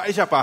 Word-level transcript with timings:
Vaya 0.00 0.26
pa. 0.26 0.42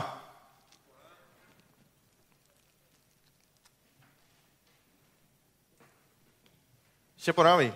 Sheporavi. 7.18 7.74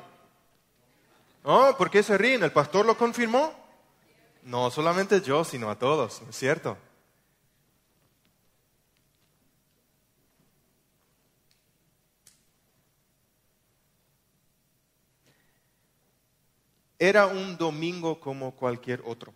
Oh, 1.44 1.74
¿por 1.76 1.90
qué 1.90 2.04
se 2.04 2.20
ríen? 2.20 2.44
¿El 2.44 2.52
pastor 2.52 2.86
lo 2.86 2.96
confirmó? 2.96 3.52
No 4.44 4.70
solamente 4.70 5.22
yo, 5.22 5.44
sino 5.44 5.72
a 5.72 5.80
todos, 5.80 6.22
¿no 6.22 6.30
es 6.30 6.36
cierto? 6.36 6.78
Era 17.00 17.26
un 17.26 17.58
domingo 17.58 18.20
como 18.20 18.52
cualquier 18.56 19.02
otro. 19.04 19.34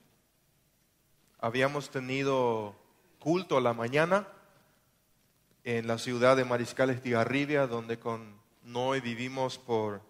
Habíamos 1.39 1.89
tenido 1.89 2.75
culto 3.20 3.57
a 3.57 3.61
la 3.61 3.73
mañana 3.73 4.27
en 5.63 5.88
la 5.88 5.98
ciudad 5.98 6.38
de 6.38 6.45
Mariscales 6.45 7.03
de 7.03 7.12
Garribia, 7.12 7.67
donde 7.67 7.99
con 7.99 8.39
Noé 8.63 9.02
vivimos 9.02 9.57
por 9.57 10.02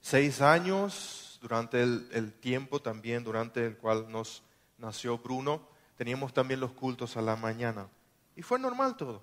seis 0.00 0.40
años, 0.40 1.38
durante 1.40 1.82
el, 1.82 2.08
el, 2.12 2.32
tiempo 2.32 2.80
también, 2.80 3.24
durante 3.24 3.66
el 3.66 3.76
cual 3.76 4.10
nos 4.10 4.42
nació 4.78 5.18
Bruno, 5.18 5.60
teníamos 5.96 6.32
también 6.32 6.60
los 6.60 6.72
cultos 6.72 7.16
a 7.16 7.22
la 7.22 7.34
mañana. 7.34 7.88
Y 8.36 8.42
fue 8.42 8.58
normal 8.58 8.96
todo. 8.96 9.22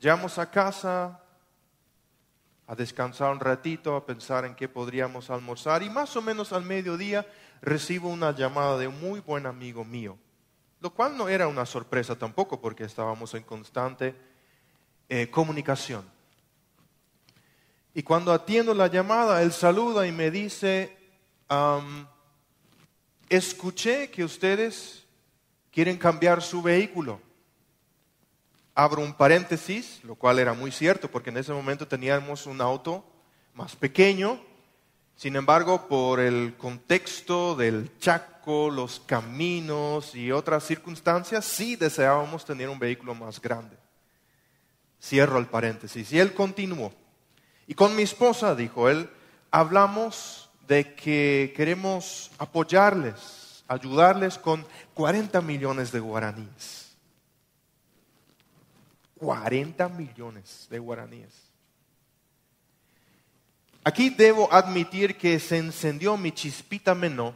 Llegamos 0.00 0.38
a 0.38 0.50
casa, 0.50 1.20
a 2.66 2.74
descansar 2.74 3.32
un 3.32 3.40
ratito, 3.40 3.96
a 3.96 4.06
pensar 4.06 4.44
en 4.44 4.54
qué 4.54 4.68
podríamos 4.68 5.28
almorzar 5.28 5.82
y 5.82 5.90
más 5.90 6.16
o 6.16 6.22
menos 6.22 6.52
al 6.52 6.64
mediodía 6.64 7.26
recibo 7.62 8.08
una 8.08 8.34
llamada 8.34 8.78
de 8.78 8.88
un 8.88 9.00
muy 9.00 9.20
buen 9.20 9.46
amigo 9.46 9.84
mío, 9.84 10.18
lo 10.80 10.90
cual 10.90 11.16
no 11.16 11.28
era 11.28 11.48
una 11.48 11.66
sorpresa 11.66 12.16
tampoco 12.16 12.60
porque 12.60 12.84
estábamos 12.84 13.34
en 13.34 13.42
constante 13.42 14.14
eh, 15.08 15.30
comunicación. 15.30 16.04
Y 17.94 18.02
cuando 18.02 18.32
atiendo 18.32 18.72
la 18.72 18.86
llamada, 18.86 19.42
él 19.42 19.52
saluda 19.52 20.06
y 20.06 20.12
me 20.12 20.30
dice, 20.30 20.96
escuché 23.28 24.10
que 24.10 24.24
ustedes 24.24 25.04
quieren 25.72 25.98
cambiar 25.98 26.40
su 26.40 26.62
vehículo 26.62 27.20
abro 28.74 29.02
un 29.02 29.12
paréntesis, 29.12 30.00
lo 30.04 30.14
cual 30.14 30.38
era 30.38 30.54
muy 30.54 30.72
cierto 30.72 31.10
porque 31.10 31.30
en 31.30 31.36
ese 31.36 31.52
momento 31.52 31.86
teníamos 31.86 32.46
un 32.46 32.60
auto 32.60 33.04
más 33.52 33.76
pequeño, 33.76 34.40
sin 35.20 35.36
embargo, 35.36 35.86
por 35.86 36.18
el 36.18 36.54
contexto 36.56 37.54
del 37.54 37.98
Chaco, 37.98 38.70
los 38.70 39.00
caminos 39.00 40.14
y 40.14 40.32
otras 40.32 40.64
circunstancias, 40.64 41.44
sí 41.44 41.76
deseábamos 41.76 42.46
tener 42.46 42.70
un 42.70 42.78
vehículo 42.78 43.14
más 43.14 43.38
grande. 43.38 43.76
Cierro 44.98 45.38
el 45.38 45.44
paréntesis. 45.44 46.10
Y 46.10 46.18
él 46.18 46.32
continuó. 46.32 46.90
Y 47.66 47.74
con 47.74 47.94
mi 47.94 48.02
esposa, 48.02 48.54
dijo 48.54 48.88
él, 48.88 49.10
hablamos 49.50 50.48
de 50.66 50.94
que 50.94 51.52
queremos 51.54 52.30
apoyarles, 52.38 53.62
ayudarles 53.68 54.38
con 54.38 54.64
40 54.94 55.42
millones 55.42 55.92
de 55.92 56.00
guaraníes. 56.00 56.96
40 59.18 59.86
millones 59.90 60.66
de 60.70 60.78
guaraníes. 60.78 61.49
Aquí 63.82 64.10
debo 64.10 64.52
admitir 64.52 65.16
que 65.16 65.40
se 65.40 65.56
encendió 65.56 66.16
mi 66.16 66.32
chispita 66.32 66.94
menor 66.94 67.34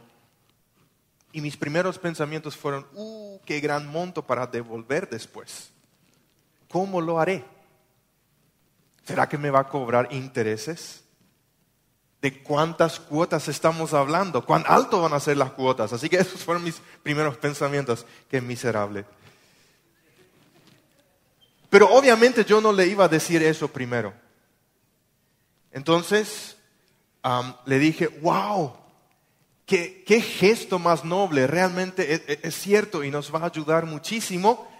y 1.31 1.41
mis 1.41 1.57
primeros 1.57 1.97
pensamientos 1.97 2.55
fueron, 2.55 2.85
¡uh, 2.93 3.39
qué 3.45 3.59
gran 3.59 3.87
monto 3.87 4.21
para 4.21 4.45
devolver 4.45 5.09
después! 5.09 5.71
¿Cómo 6.69 7.01
lo 7.01 7.19
haré? 7.19 7.43
¿Será 9.05 9.27
que 9.27 9.37
me 9.37 9.49
va 9.49 9.61
a 9.61 9.67
cobrar 9.67 10.07
intereses? 10.11 11.03
¿De 12.21 12.41
cuántas 12.41 12.99
cuotas 12.99 13.47
estamos 13.47 13.93
hablando? 13.93 14.45
¿Cuán 14.45 14.63
alto 14.67 15.01
van 15.01 15.13
a 15.13 15.19
ser 15.19 15.37
las 15.37 15.51
cuotas? 15.51 15.93
Así 15.93 16.09
que 16.09 16.17
esos 16.17 16.43
fueron 16.43 16.63
mis 16.63 16.81
primeros 17.03 17.37
pensamientos. 17.37 18.05
Qué 18.29 18.41
miserable. 18.41 19.05
Pero 21.69 21.89
obviamente 21.91 22.45
yo 22.45 22.61
no 22.61 22.71
le 22.71 22.87
iba 22.87 23.05
a 23.05 23.09
decir 23.09 23.43
eso 23.43 23.67
primero. 23.67 24.13
Entonces 25.75 26.55
le 27.65 27.79
dije, 27.79 28.07
wow, 28.07 28.77
qué, 29.65 30.05
qué, 30.07 30.21
gesto 30.21 30.79
más 30.79 31.03
noble, 31.03 31.47
realmente 31.47 32.13
es, 32.13 32.21
es, 32.43 32.55
cierto 32.55 33.03
y 33.03 33.11
nos 33.11 33.35
va 33.35 33.39
a 33.39 33.47
ayudar 33.47 33.85
muchísimo, 33.85 34.71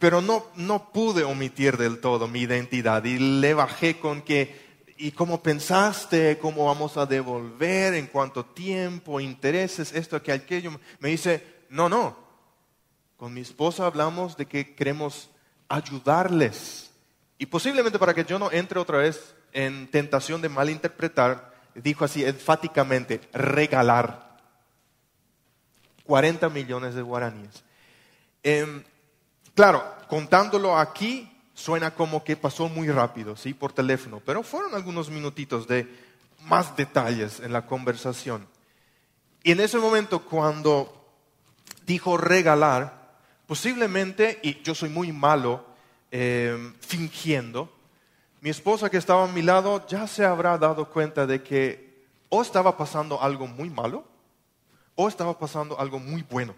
pero 0.00 0.20
no, 0.20 0.46
no 0.56 0.90
pude 0.90 1.22
omitir 1.22 1.76
del 1.76 2.00
todo 2.00 2.26
mi 2.26 2.40
identidad 2.40 3.04
y 3.04 3.20
le 3.40 3.54
bajé 3.54 4.00
con 4.00 4.22
que, 4.22 4.82
¿y 4.96 5.12
cómo 5.12 5.44
pensaste? 5.44 6.38
¿Cómo 6.38 6.64
vamos 6.64 6.96
a 6.96 7.06
devolver? 7.06 7.94
¿En 7.94 8.08
cuánto 8.08 8.44
tiempo? 8.44 9.20
¿Intereses? 9.20 9.92
Esto, 9.92 10.20
que 10.20 10.32
aquello. 10.32 10.72
Me 10.98 11.10
dice, 11.10 11.46
no, 11.70 11.88
no. 11.88 12.16
Con 13.16 13.32
mi 13.32 13.42
esposa 13.42 13.86
hablamos 13.86 14.36
de 14.36 14.46
que 14.46 14.74
queremos 14.74 15.30
ayudarles. 15.68 16.90
Y 17.38 17.46
posiblemente 17.46 17.96
para 17.96 18.12
que 18.12 18.24
yo 18.24 18.40
no 18.40 18.50
entre 18.50 18.80
otra 18.80 18.98
vez 18.98 19.34
en 19.54 19.90
tentación 19.90 20.42
de 20.42 20.50
malinterpretar, 20.50 21.54
dijo 21.74 22.04
así 22.04 22.22
enfáticamente, 22.22 23.22
regalar 23.32 24.36
40 26.04 26.50
millones 26.50 26.94
de 26.94 27.00
guaraníes. 27.00 27.64
Em, 28.42 28.84
claro, 29.54 29.82
contándolo 30.08 30.76
aquí 30.76 31.30
suena 31.54 31.94
como 31.94 32.22
que 32.22 32.36
pasó 32.36 32.68
muy 32.68 32.90
rápido, 32.90 33.34
¿sí? 33.36 33.54
Por 33.54 33.72
teléfono, 33.72 34.20
pero 34.26 34.42
fueron 34.42 34.74
algunos 34.74 35.08
minutitos 35.08 35.66
de 35.66 35.88
más 36.42 36.76
detalles 36.76 37.40
en 37.40 37.54
la 37.54 37.64
conversación. 37.64 38.46
Y 39.42 39.52
en 39.52 39.60
ese 39.60 39.78
momento 39.78 40.26
cuando 40.26 41.08
dijo 41.86 42.18
regalar, 42.18 43.04
Posiblemente, 43.46 44.38
y 44.42 44.62
yo 44.62 44.74
soy 44.74 44.88
muy 44.88 45.12
malo 45.12 45.66
eh, 46.10 46.72
fingiendo, 46.80 47.70
mi 48.44 48.50
esposa 48.50 48.90
que 48.90 48.98
estaba 48.98 49.24
a 49.24 49.28
mi 49.28 49.40
lado 49.40 49.86
ya 49.86 50.06
se 50.06 50.22
habrá 50.22 50.58
dado 50.58 50.90
cuenta 50.90 51.26
de 51.26 51.42
que 51.42 52.04
o 52.28 52.42
estaba 52.42 52.76
pasando 52.76 53.22
algo 53.22 53.46
muy 53.46 53.70
malo 53.70 54.04
o 54.94 55.08
estaba 55.08 55.38
pasando 55.38 55.80
algo 55.80 55.98
muy 55.98 56.20
bueno. 56.28 56.54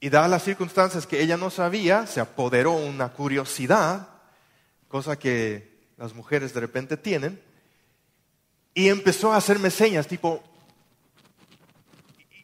Y 0.00 0.10
dadas 0.10 0.28
las 0.28 0.42
circunstancias 0.42 1.06
que 1.06 1.22
ella 1.22 1.36
no 1.36 1.48
sabía, 1.48 2.08
se 2.08 2.18
apoderó 2.18 2.72
una 2.72 3.12
curiosidad, 3.12 4.08
cosa 4.88 5.16
que 5.16 5.78
las 5.96 6.12
mujeres 6.12 6.52
de 6.52 6.58
repente 6.58 6.96
tienen, 6.96 7.40
y 8.74 8.88
empezó 8.88 9.32
a 9.32 9.36
hacerme 9.36 9.70
señas 9.70 10.08
tipo, 10.08 10.42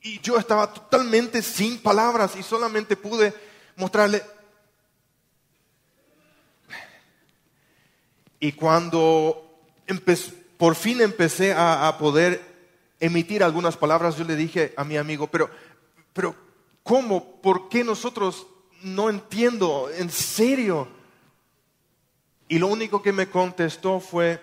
y 0.03 0.21
yo 0.21 0.39
estaba 0.39 0.73
totalmente 0.73 1.43
sin 1.43 1.83
palabras 1.83 2.37
y 2.37 2.45
solamente 2.45 2.95
pude 2.95 3.35
mostrarle. 3.75 4.23
Y 8.41 8.53
cuando 8.53 9.61
por 10.57 10.75
fin 10.75 11.01
empecé 11.01 11.53
a, 11.53 11.97
poder 11.99 12.41
emitir 13.01 13.43
algunas 13.43 13.77
palabras, 13.77 14.17
yo 14.17 14.25
le 14.25 14.37
dije 14.37 14.75
a 14.77 14.85
mi 14.85 14.97
amigo, 14.97 15.29
pero, 15.29 15.51
pero 16.13 16.35
¿cómo? 16.83 17.41
¿Por 17.41 17.69
qué 17.69 17.85
nosotros 17.85 18.47
no 18.83 19.09
entiendo? 19.11 19.91
¿En 19.97 20.11
serio? 20.11 20.89
Y 22.49 22.59
lo 22.59 22.69
único 22.69 23.03
que 23.03 23.13
me 23.13 23.29
contestó 23.29 24.01
fue, 24.01 24.41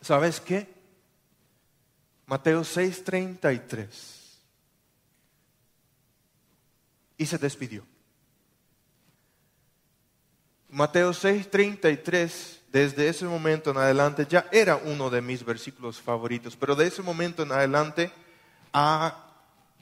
¿sabes 0.00 0.40
qué? 0.40 0.68
Mateo 2.26 2.62
6:33. 2.62 4.22
y 7.22 7.26
se 7.26 7.38
despidió. 7.38 7.84
Mateo 10.70 11.12
6:33, 11.12 12.58
desde 12.72 13.08
ese 13.08 13.26
momento 13.26 13.70
en 13.70 13.76
adelante, 13.76 14.26
ya 14.28 14.46
era 14.50 14.76
uno 14.76 15.10
de 15.10 15.20
mis 15.20 15.44
versículos 15.44 16.00
favoritos, 16.00 16.56
pero 16.56 16.74
de 16.74 16.86
ese 16.86 17.02
momento 17.02 17.42
en 17.42 17.52
adelante 17.52 18.10
ha 18.72 19.26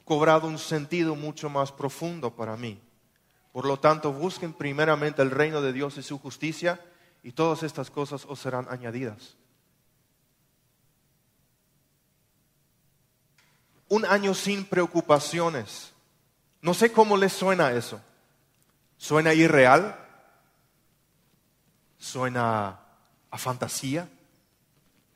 cobrado 0.04 0.48
un 0.48 0.58
sentido 0.58 1.14
mucho 1.14 1.48
más 1.48 1.70
profundo 1.70 2.34
para 2.34 2.56
mí. 2.56 2.80
Por 3.52 3.64
lo 3.64 3.78
tanto, 3.78 4.12
busquen 4.12 4.52
primeramente 4.52 5.22
el 5.22 5.30
reino 5.30 5.62
de 5.62 5.72
Dios 5.72 5.96
y 5.96 6.02
su 6.02 6.18
justicia, 6.18 6.80
y 7.22 7.32
todas 7.32 7.62
estas 7.62 7.90
cosas 7.90 8.26
os 8.28 8.40
serán 8.40 8.66
añadidas. 8.68 9.36
Un 13.88 14.04
año 14.04 14.34
sin 14.34 14.64
preocupaciones 14.64 15.92
no 16.62 16.74
sé 16.74 16.92
cómo 16.92 17.16
les 17.16 17.32
suena 17.32 17.72
eso. 17.72 18.00
¿Suena 18.96 19.32
irreal? 19.32 19.96
¿Suena 22.00 22.80
a 23.30 23.38
fantasía? 23.38 24.08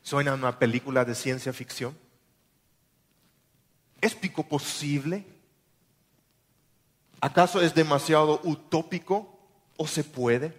¿Suena 0.02 0.30
a 0.30 0.34
una 0.34 0.56
película 0.60 1.04
de 1.04 1.16
ciencia 1.16 1.52
ficción? 1.52 1.98
¿Es 4.00 4.14
pico 4.14 4.46
posible 4.46 5.26
¿Acaso 7.24 7.62
es 7.62 7.74
demasiado 7.74 8.38
utópico 8.44 9.38
o 9.78 9.86
se 9.86 10.04
puede? 10.04 10.54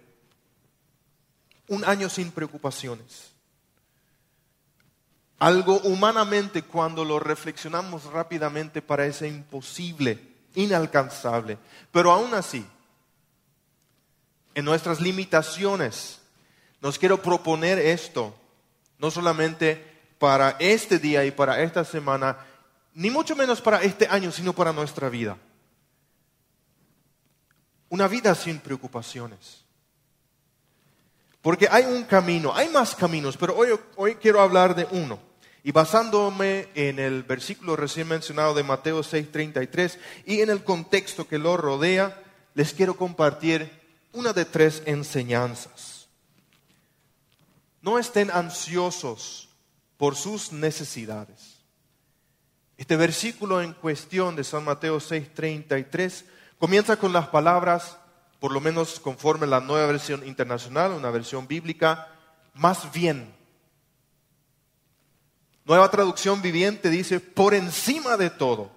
Un 1.68 1.84
año 1.84 2.08
sin 2.08 2.32
preocupaciones. 2.32 3.30
Algo 5.38 5.78
humanamente 5.84 6.62
cuando 6.62 7.04
lo 7.04 7.20
reflexionamos 7.20 8.06
rápidamente 8.06 8.82
parece 8.82 9.28
imposible, 9.28 10.18
inalcanzable. 10.56 11.56
Pero 11.92 12.10
aún 12.10 12.34
así, 12.34 12.66
en 14.56 14.64
nuestras 14.64 15.02
limitaciones, 15.02 16.18
nos 16.80 16.98
quiero 16.98 17.20
proponer 17.20 17.78
esto, 17.78 18.34
no 18.98 19.10
solamente 19.10 19.84
para 20.18 20.56
este 20.58 20.98
día 20.98 21.26
y 21.26 21.30
para 21.30 21.60
esta 21.60 21.84
semana, 21.84 22.38
ni 22.94 23.10
mucho 23.10 23.36
menos 23.36 23.60
para 23.60 23.82
este 23.82 24.08
año, 24.08 24.32
sino 24.32 24.54
para 24.54 24.72
nuestra 24.72 25.10
vida. 25.10 25.36
Una 27.90 28.08
vida 28.08 28.34
sin 28.34 28.58
preocupaciones. 28.58 29.62
Porque 31.42 31.68
hay 31.70 31.84
un 31.84 32.04
camino, 32.04 32.56
hay 32.56 32.70
más 32.70 32.94
caminos, 32.94 33.36
pero 33.36 33.54
hoy, 33.54 33.78
hoy 33.96 34.14
quiero 34.14 34.40
hablar 34.40 34.74
de 34.74 34.88
uno. 34.90 35.18
Y 35.64 35.72
basándome 35.72 36.70
en 36.74 36.98
el 36.98 37.24
versículo 37.24 37.76
recién 37.76 38.08
mencionado 38.08 38.54
de 38.54 38.62
Mateo 38.62 39.02
6:33 39.02 39.98
y 40.24 40.40
en 40.40 40.48
el 40.48 40.64
contexto 40.64 41.28
que 41.28 41.36
lo 41.36 41.58
rodea, 41.58 42.22
les 42.54 42.72
quiero 42.72 42.96
compartir 42.96 43.85
una 44.16 44.32
de 44.32 44.46
tres 44.46 44.82
enseñanzas. 44.86 46.08
No 47.82 47.98
estén 47.98 48.30
ansiosos 48.30 49.50
por 49.98 50.16
sus 50.16 50.52
necesidades. 50.52 51.58
Este 52.78 52.96
versículo 52.96 53.60
en 53.60 53.74
cuestión 53.74 54.34
de 54.34 54.42
San 54.42 54.64
Mateo 54.64 55.00
6:33 55.00 56.24
comienza 56.58 56.96
con 56.96 57.12
las 57.12 57.28
palabras, 57.28 57.98
por 58.40 58.52
lo 58.52 58.60
menos 58.60 58.98
conforme 59.00 59.46
la 59.46 59.60
nueva 59.60 59.86
versión 59.86 60.26
internacional, 60.26 60.92
una 60.92 61.10
versión 61.10 61.46
bíblica, 61.46 62.08
más 62.54 62.90
bien. 62.92 63.34
Nueva 65.66 65.90
traducción 65.90 66.40
viviente 66.40 66.88
dice, 66.88 67.20
por 67.20 67.52
encima 67.52 68.16
de 68.16 68.30
todo 68.30 68.75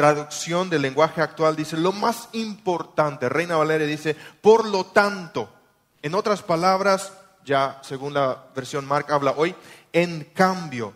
traducción 0.00 0.70
del 0.70 0.80
lenguaje 0.80 1.20
actual 1.20 1.54
dice 1.54 1.76
lo 1.76 1.92
más 1.92 2.30
importante. 2.32 3.28
Reina 3.28 3.58
Valeria 3.58 3.86
dice, 3.86 4.16
por 4.40 4.66
lo 4.66 4.86
tanto, 4.86 5.52
en 6.00 6.14
otras 6.14 6.40
palabras, 6.40 7.12
ya 7.44 7.78
según 7.82 8.14
la 8.14 8.46
versión 8.56 8.86
Mark 8.86 9.12
habla 9.12 9.34
hoy, 9.36 9.54
en 9.92 10.24
cambio, 10.32 10.94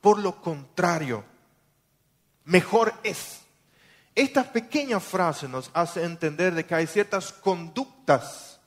por 0.00 0.18
lo 0.18 0.42
contrario, 0.42 1.22
mejor 2.46 2.94
es. 3.04 3.42
Esta 4.16 4.42
pequeña 4.52 4.98
frase 4.98 5.46
nos 5.46 5.70
hace 5.72 6.02
entender 6.02 6.52
de 6.52 6.66
que 6.66 6.74
hay 6.74 6.88
ciertas 6.88 7.30
conductas 7.32 8.58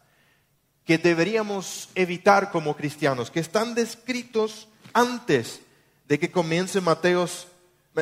que 0.86 0.98
deberíamos 0.98 1.90
evitar 1.96 2.50
como 2.50 2.78
cristianos, 2.78 3.30
que 3.30 3.42
están 3.42 3.76
descritos 3.76 4.70
antes 4.94 5.60
de 6.08 6.18
que 6.18 6.32
comience 6.32 6.80
Mateos 6.80 7.49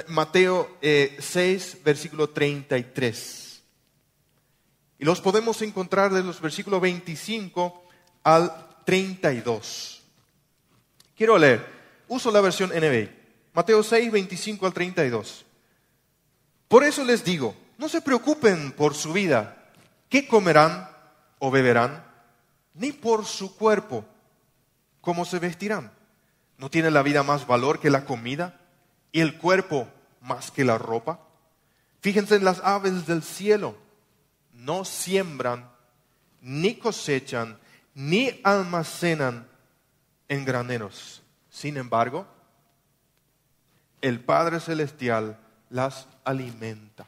Mateo 0.07 0.77
6, 0.81 0.81
eh, 0.81 1.81
versículo 1.83 2.29
33. 2.29 3.61
Y 4.99 5.05
los 5.05 5.21
podemos 5.21 5.61
encontrar 5.61 6.11
de 6.11 6.23
los 6.23 6.41
versículos 6.41 6.81
25 6.81 7.83
al 8.23 8.51
32. 8.85 10.01
Quiero 11.15 11.37
leer, 11.37 11.65
uso 12.07 12.31
la 12.31 12.41
versión 12.41 12.71
NBI. 12.71 13.09
Mateo 13.53 13.83
6, 13.83 14.11
25 14.11 14.65
al 14.65 14.73
32. 14.73 15.45
Por 16.67 16.83
eso 16.83 17.03
les 17.03 17.23
digo, 17.23 17.55
no 17.77 17.89
se 17.89 18.01
preocupen 18.01 18.71
por 18.71 18.93
su 18.93 19.13
vida, 19.13 19.71
qué 20.09 20.27
comerán 20.27 20.89
o 21.39 21.51
beberán, 21.51 22.03
ni 22.73 22.91
por 22.91 23.25
su 23.25 23.55
cuerpo, 23.55 24.05
cómo 25.01 25.25
se 25.25 25.39
vestirán. 25.39 25.91
¿No 26.57 26.69
tiene 26.69 26.91
la 26.91 27.03
vida 27.03 27.23
más 27.23 27.45
valor 27.45 27.79
que 27.79 27.89
la 27.89 28.05
comida? 28.05 28.59
Y 29.11 29.21
el 29.21 29.37
cuerpo 29.37 29.87
más 30.21 30.51
que 30.51 30.65
la 30.65 30.77
ropa. 30.77 31.19
Fíjense 32.01 32.35
en 32.35 32.45
las 32.45 32.59
aves 32.63 33.07
del 33.07 33.23
cielo. 33.23 33.75
No 34.53 34.85
siembran, 34.85 35.69
ni 36.41 36.75
cosechan, 36.75 37.59
ni 37.93 38.39
almacenan 38.43 39.47
en 40.27 40.45
graneros. 40.45 41.21
Sin 41.49 41.77
embargo, 41.77 42.27
el 44.01 44.19
Padre 44.19 44.59
Celestial 44.59 45.39
las 45.69 46.07
alimenta. 46.23 47.07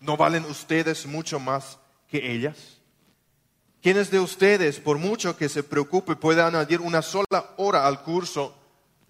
¿No 0.00 0.16
valen 0.16 0.44
ustedes 0.46 1.06
mucho 1.06 1.38
más 1.38 1.78
que 2.08 2.32
ellas? 2.32 2.78
¿Quiénes 3.82 4.10
de 4.10 4.20
ustedes, 4.20 4.80
por 4.80 4.98
mucho 4.98 5.36
que 5.36 5.48
se 5.48 5.62
preocupe, 5.62 6.16
puede 6.16 6.42
añadir 6.42 6.80
una 6.80 7.02
sola 7.02 7.50
hora 7.56 7.86
al 7.86 8.02
curso 8.02 8.61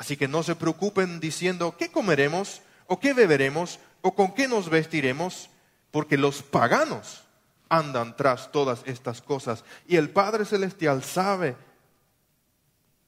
Así 0.00 0.16
que 0.16 0.28
no 0.28 0.42
se 0.42 0.56
preocupen 0.56 1.20
diciendo 1.20 1.76
qué 1.76 1.92
comeremos 1.92 2.62
o 2.86 2.98
qué 2.98 3.12
beberemos 3.12 3.78
o 4.00 4.14
con 4.14 4.32
qué 4.32 4.48
nos 4.48 4.70
vestiremos, 4.70 5.50
porque 5.90 6.16
los 6.16 6.42
paganos 6.42 7.24
andan 7.68 8.16
tras 8.16 8.50
todas 8.50 8.80
estas 8.86 9.20
cosas 9.20 9.62
y 9.86 9.96
el 9.96 10.08
Padre 10.08 10.46
Celestial 10.46 11.04
sabe 11.04 11.54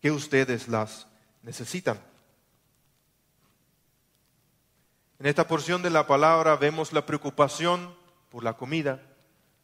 que 0.02 0.10
ustedes 0.10 0.68
las 0.68 1.06
necesitan. 1.42 1.98
En 5.18 5.24
esta 5.24 5.48
porción 5.48 5.80
de 5.80 5.88
la 5.88 6.06
palabra 6.06 6.56
vemos 6.56 6.92
la 6.92 7.06
preocupación 7.06 7.96
por 8.28 8.44
la 8.44 8.58
comida, 8.58 9.00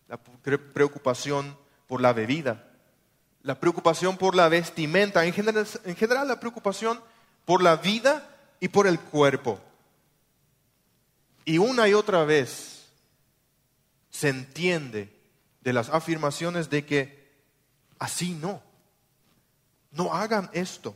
la 0.06 0.16
preocupación 0.16 1.58
por 1.86 2.00
la 2.00 2.14
bebida, 2.14 2.70
la 3.42 3.60
preocupación 3.60 4.16
por 4.16 4.34
la 4.34 4.48
vestimenta, 4.48 5.26
en 5.26 5.34
general, 5.34 5.66
en 5.84 5.94
general 5.94 6.26
la 6.26 6.40
preocupación 6.40 6.98
por 7.48 7.62
la 7.62 7.76
vida 7.76 8.28
y 8.60 8.68
por 8.68 8.86
el 8.86 9.00
cuerpo. 9.00 9.58
Y 11.46 11.56
una 11.56 11.88
y 11.88 11.94
otra 11.94 12.24
vez 12.24 12.90
se 14.10 14.28
entiende 14.28 15.10
de 15.62 15.72
las 15.72 15.88
afirmaciones 15.88 16.68
de 16.68 16.84
que 16.84 17.26
así 17.98 18.34
no, 18.34 18.60
no 19.92 20.12
hagan 20.12 20.50
esto. 20.52 20.94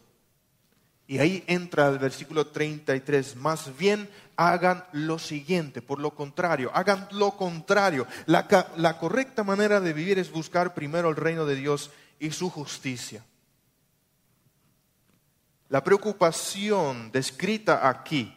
Y 1.07 1.21
ahí 1.21 1.43
entra 1.47 1.89
el 1.89 1.99
versículo 1.99 2.47
33, 2.49 3.35
más 3.37 3.75
bien 3.79 4.11
hagan 4.37 4.85
lo 4.93 5.19
siguiente, 5.19 5.81
por 5.81 6.01
lo 6.01 6.15
contrario, 6.15 6.71
hagan 6.75 7.09
lo 7.13 7.31
contrario. 7.39 8.07
La, 8.27 8.47
la 8.77 8.99
correcta 8.99 9.43
manera 9.43 9.81
de 9.81 9.95
vivir 9.95 10.19
es 10.19 10.31
buscar 10.31 10.75
primero 10.75 11.09
el 11.09 11.17
reino 11.17 11.47
de 11.47 11.57
Dios 11.57 11.93
y 12.21 12.31
su 12.33 12.51
justicia. 12.51 13.25
La 15.73 15.83
preocupación 15.83 17.11
descrita 17.13 17.89
aquí 17.89 18.37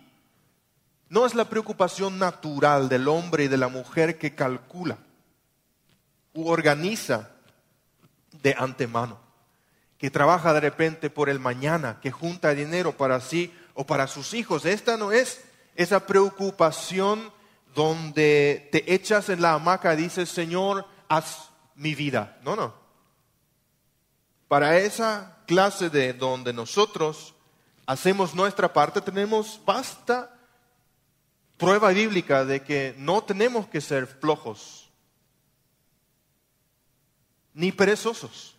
no 1.09 1.25
es 1.25 1.35
la 1.35 1.49
preocupación 1.49 2.17
natural 2.17 2.87
del 2.87 3.09
hombre 3.09 3.43
y 3.43 3.47
de 3.49 3.57
la 3.57 3.67
mujer 3.67 4.17
que 4.17 4.35
calcula 4.35 4.99
u 6.33 6.47
organiza 6.47 7.31
de 8.31 8.55
antemano, 8.57 9.19
que 9.97 10.09
trabaja 10.09 10.53
de 10.53 10.61
repente 10.61 11.09
por 11.09 11.27
el 11.27 11.41
mañana, 11.41 11.99
que 12.01 12.09
junta 12.09 12.51
dinero 12.51 12.95
para 12.95 13.19
sí 13.19 13.53
o 13.73 13.85
para 13.85 14.07
sus 14.07 14.33
hijos. 14.33 14.63
Esta 14.63 14.95
no 14.95 15.11
es 15.11 15.43
esa 15.75 16.07
preocupación 16.07 17.33
donde 17.73 18.69
te 18.71 18.93
echas 18.93 19.27
en 19.27 19.41
la 19.41 19.55
hamaca 19.55 19.93
y 19.93 19.97
dices, 19.97 20.29
Señor, 20.29 20.87
haz 21.09 21.49
mi 21.75 21.95
vida. 21.95 22.39
No, 22.45 22.55
no. 22.55 22.73
Para 24.47 24.77
esa 24.77 25.34
clase 25.45 25.89
de 25.89 26.13
donde 26.13 26.53
nosotros 26.53 27.33
hacemos 27.85 28.33
nuestra 28.33 28.71
parte, 28.71 29.01
tenemos 29.01 29.59
basta 29.65 30.31
prueba 31.57 31.89
bíblica 31.89 32.43
de 32.43 32.61
que 32.61 32.93
no 32.97 33.23
tenemos 33.23 33.67
que 33.67 33.81
ser 33.81 34.07
flojos 34.07 34.89
ni 37.53 37.71
perezosos. 37.71 38.55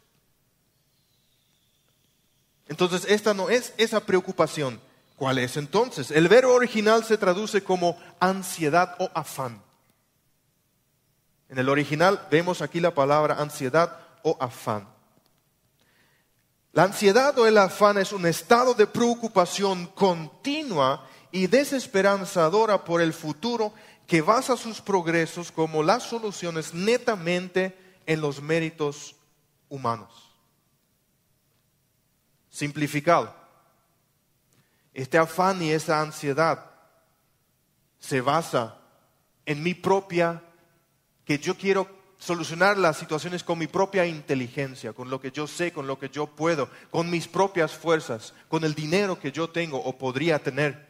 Entonces, 2.68 3.04
esta 3.08 3.34
no 3.34 3.50
es 3.50 3.74
esa 3.76 4.00
preocupación 4.00 4.80
¿Cuál 5.16 5.38
es 5.38 5.56
entonces? 5.56 6.10
El 6.10 6.28
verbo 6.28 6.52
original 6.52 7.02
se 7.02 7.16
traduce 7.16 7.64
como 7.64 7.98
ansiedad 8.20 8.96
o 8.98 9.10
afán. 9.14 9.62
En 11.48 11.58
el 11.58 11.70
original 11.70 12.26
vemos 12.30 12.60
aquí 12.60 12.80
la 12.80 12.94
palabra 12.94 13.36
ansiedad 13.38 13.98
o 14.22 14.36
afán. 14.38 14.86
La 16.76 16.82
ansiedad 16.82 17.38
o 17.38 17.46
el 17.46 17.56
afán 17.56 17.96
es 17.96 18.12
un 18.12 18.26
estado 18.26 18.74
de 18.74 18.86
preocupación 18.86 19.86
continua 19.86 21.08
y 21.32 21.46
desesperanzadora 21.46 22.84
por 22.84 23.00
el 23.00 23.14
futuro 23.14 23.72
que 24.06 24.20
basa 24.20 24.58
sus 24.58 24.82
progresos 24.82 25.50
como 25.50 25.82
las 25.82 26.02
soluciones 26.02 26.74
netamente 26.74 27.74
en 28.04 28.20
los 28.20 28.42
méritos 28.42 29.16
humanos. 29.70 30.36
Simplificado, 32.50 33.34
este 34.92 35.16
afán 35.16 35.62
y 35.62 35.70
esa 35.70 36.02
ansiedad 36.02 36.72
se 37.98 38.20
basa 38.20 38.76
en 39.46 39.62
mi 39.62 39.72
propia, 39.72 40.42
que 41.24 41.38
yo 41.38 41.56
quiero 41.56 41.95
solucionar 42.18 42.78
las 42.78 42.96
situaciones 42.96 43.44
con 43.44 43.58
mi 43.58 43.66
propia 43.66 44.06
inteligencia, 44.06 44.92
con 44.92 45.10
lo 45.10 45.20
que 45.20 45.30
yo 45.30 45.46
sé, 45.46 45.72
con 45.72 45.86
lo 45.86 45.98
que 45.98 46.08
yo 46.08 46.26
puedo, 46.26 46.68
con 46.90 47.10
mis 47.10 47.28
propias 47.28 47.72
fuerzas, 47.72 48.34
con 48.48 48.64
el 48.64 48.74
dinero 48.74 49.18
que 49.18 49.32
yo 49.32 49.48
tengo 49.48 49.78
o 49.78 49.96
podría 49.96 50.38
tener. 50.38 50.86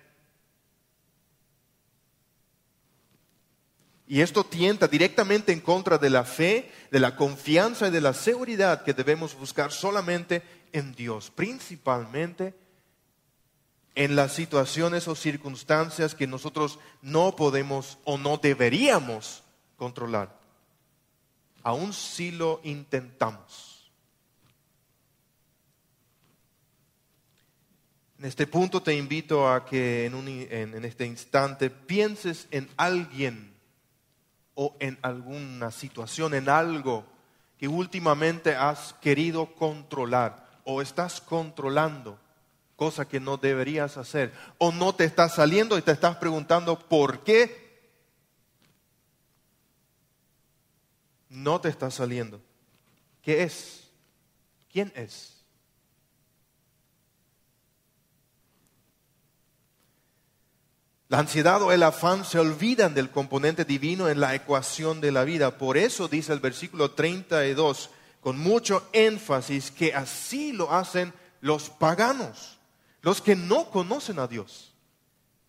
Y 4.08 4.20
esto 4.20 4.44
tienta 4.44 4.86
directamente 4.86 5.52
en 5.52 5.60
contra 5.60 5.98
de 5.98 6.10
la 6.10 6.24
fe, 6.24 6.70
de 6.92 7.00
la 7.00 7.16
confianza 7.16 7.88
y 7.88 7.90
de 7.90 8.00
la 8.00 8.14
seguridad 8.14 8.84
que 8.84 8.94
debemos 8.94 9.34
buscar 9.34 9.72
solamente 9.72 10.42
en 10.72 10.94
Dios, 10.94 11.32
principalmente 11.34 12.54
en 13.96 14.14
las 14.14 14.32
situaciones 14.32 15.08
o 15.08 15.16
circunstancias 15.16 16.14
que 16.14 16.26
nosotros 16.26 16.78
no 17.02 17.34
podemos 17.34 17.98
o 18.04 18.16
no 18.18 18.36
deberíamos 18.36 19.42
controlar, 19.76 20.35
aun 21.66 21.92
si 21.92 22.30
lo 22.30 22.60
intentamos. 22.62 23.90
En 28.20 28.24
este 28.24 28.46
punto 28.46 28.80
te 28.80 28.94
invito 28.94 29.48
a 29.48 29.66
que 29.66 30.06
en, 30.06 30.14
en 30.48 30.84
este 30.84 31.06
instante 31.06 31.68
pienses 31.68 32.46
en 32.52 32.68
alguien 32.76 33.52
o 34.54 34.76
en 34.78 34.96
alguna 35.02 35.72
situación, 35.72 36.34
en 36.34 36.48
algo 36.48 37.04
que 37.58 37.66
últimamente 37.66 38.54
has 38.54 38.92
querido 39.02 39.46
controlar 39.56 40.60
o 40.62 40.80
estás 40.80 41.20
controlando, 41.20 42.16
cosa 42.76 43.08
que 43.08 43.18
no 43.18 43.38
deberías 43.38 43.96
hacer, 43.96 44.32
o 44.58 44.70
no 44.70 44.94
te 44.94 45.02
estás 45.02 45.34
saliendo 45.34 45.76
y 45.76 45.82
te 45.82 45.90
estás 45.90 46.16
preguntando 46.18 46.78
por 46.78 47.24
qué 47.24 47.65
no 51.36 51.60
te 51.60 51.68
está 51.68 51.90
saliendo. 51.90 52.40
¿Qué 53.20 53.42
es? 53.42 53.90
¿Quién 54.72 54.90
es? 54.96 55.34
La 61.08 61.18
ansiedad 61.18 61.62
o 61.62 61.72
el 61.72 61.82
afán 61.82 62.24
se 62.24 62.38
olvidan 62.38 62.94
del 62.94 63.10
componente 63.10 63.64
divino 63.64 64.08
en 64.08 64.18
la 64.18 64.34
ecuación 64.34 65.00
de 65.00 65.12
la 65.12 65.24
vida. 65.24 65.58
Por 65.58 65.76
eso 65.76 66.08
dice 66.08 66.32
el 66.32 66.40
versículo 66.40 66.92
32 66.92 67.90
con 68.22 68.38
mucho 68.38 68.88
énfasis 68.92 69.70
que 69.70 69.94
así 69.94 70.52
lo 70.52 70.72
hacen 70.72 71.12
los 71.42 71.68
paganos, 71.68 72.58
los 73.02 73.20
que 73.20 73.36
no 73.36 73.70
conocen 73.70 74.18
a 74.18 74.26
Dios. 74.26 74.72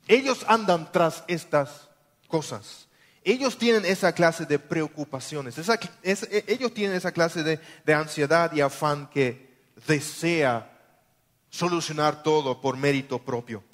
Ellos 0.08 0.46
andan 0.48 0.91
tras 0.91 1.24
estas 1.27 1.88
cosas. 2.27 2.87
Ellos 3.27 3.57
tienen 3.57 3.84
esa 3.84 4.13
clase 4.13 4.46
de 4.46 4.57
preocupaciones. 4.57 5.57
ellos 6.48 6.74
tienen 6.74 6.96
esa 6.96 7.12
clase 7.12 7.43
de, 7.43 7.60
de 7.86 7.93
ansiedad 7.93 8.53
y 8.53 8.62
afán 8.62 9.10
que 9.10 9.65
desea 9.86 10.79
solucionar 11.50 12.24
todo 12.24 12.62
por 12.62 12.77
mérito 12.77 13.19
propio. 13.19 13.65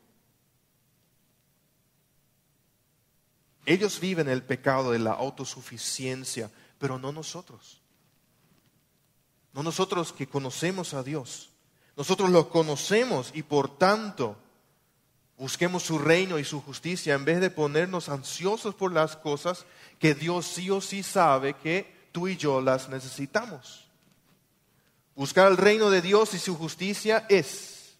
Ellos 3.68 4.00
viven 4.00 4.28
el 4.28 4.42
pecado 4.42 4.92
de 4.92 4.98
la 4.98 5.12
autosuficiencia, 5.12 6.50
pero 6.80 6.98
no 6.98 7.12
nosotros. 7.12 7.80
No 9.54 9.62
nosotros 9.62 10.14
que 10.14 10.26
conocemos 10.26 10.96
a 10.96 11.04
Dios. 11.04 11.52
Nosotros 11.96 12.32
lo 12.32 12.50
conocemos 12.50 13.30
y 13.36 13.44
por 13.44 13.78
tanto 13.78 14.36
busquemos 15.38 15.84
su 15.84 15.98
reino 15.98 16.40
y 16.40 16.44
su 16.44 16.62
justicia 16.62 17.16
en 17.16 17.26
vez 17.26 17.42
de 17.42 17.50
ponernos 17.50 18.10
ansiosos 18.10 18.76
por 18.76 18.92
las 18.92 19.16
cosas 19.16 19.66
que 20.00 20.14
Dios 20.14 20.46
sí 20.46 20.70
o 20.70 20.82
sí 20.82 21.04
sabe 21.04 21.54
que 21.54 21.92
tú 22.12 22.28
y 22.28 22.38
yo 22.38 22.62
las 22.62 22.90
necesitamos. 22.90 23.88
Buscar 25.16 25.52
el 25.52 25.58
reino 25.58 25.90
de 25.90 26.02
Dios 26.02 26.34
y 26.34 26.40
su 26.40 26.56
justicia 26.56 27.26
es 27.30 27.96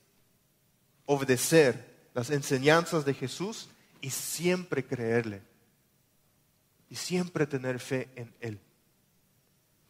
obedecer 1.06 1.94
las 2.14 2.30
enseñanzas 2.30 3.06
de 3.06 3.14
Jesús 3.14 3.70
y 4.02 4.10
siempre 4.10 4.86
creerle 4.86 5.42
y 6.90 6.96
siempre 6.96 7.48
tener 7.48 7.80
fe 7.80 8.10
en 8.16 8.34
Él. 8.40 8.60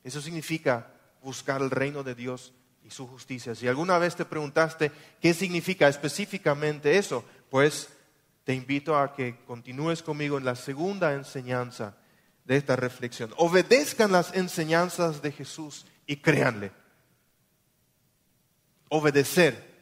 Eso 0.04 0.22
significa 0.22 0.92
buscar 1.22 1.62
el 1.62 1.72
reino 1.72 2.04
de 2.04 2.16
Dios 2.16 2.54
y 2.86 2.90
su 2.92 3.08
justicia. 3.08 3.56
Si 3.56 3.68
alguna 3.68 3.98
vez 3.98 4.16
te 4.16 4.26
preguntaste 4.26 4.92
qué 5.22 5.34
significa 5.34 5.88
específicamente 5.88 6.98
eso, 6.98 7.24
pues 7.50 7.90
te 8.44 8.54
invito 8.54 8.98
a 8.98 9.16
que 9.16 9.38
continúes 9.46 10.04
conmigo 10.04 10.38
en 10.38 10.46
la 10.46 10.56
segunda 10.56 11.14
enseñanza 11.14 11.96
de 12.46 12.58
esta 12.58 12.76
reflexión. 12.76 13.34
Obedezcan 13.38 14.12
las 14.12 14.34
enseñanzas 14.34 15.22
de 15.22 15.32
Jesús 15.32 15.86
y 16.06 16.18
créanle. 16.18 16.72
Obedecer 18.90 19.74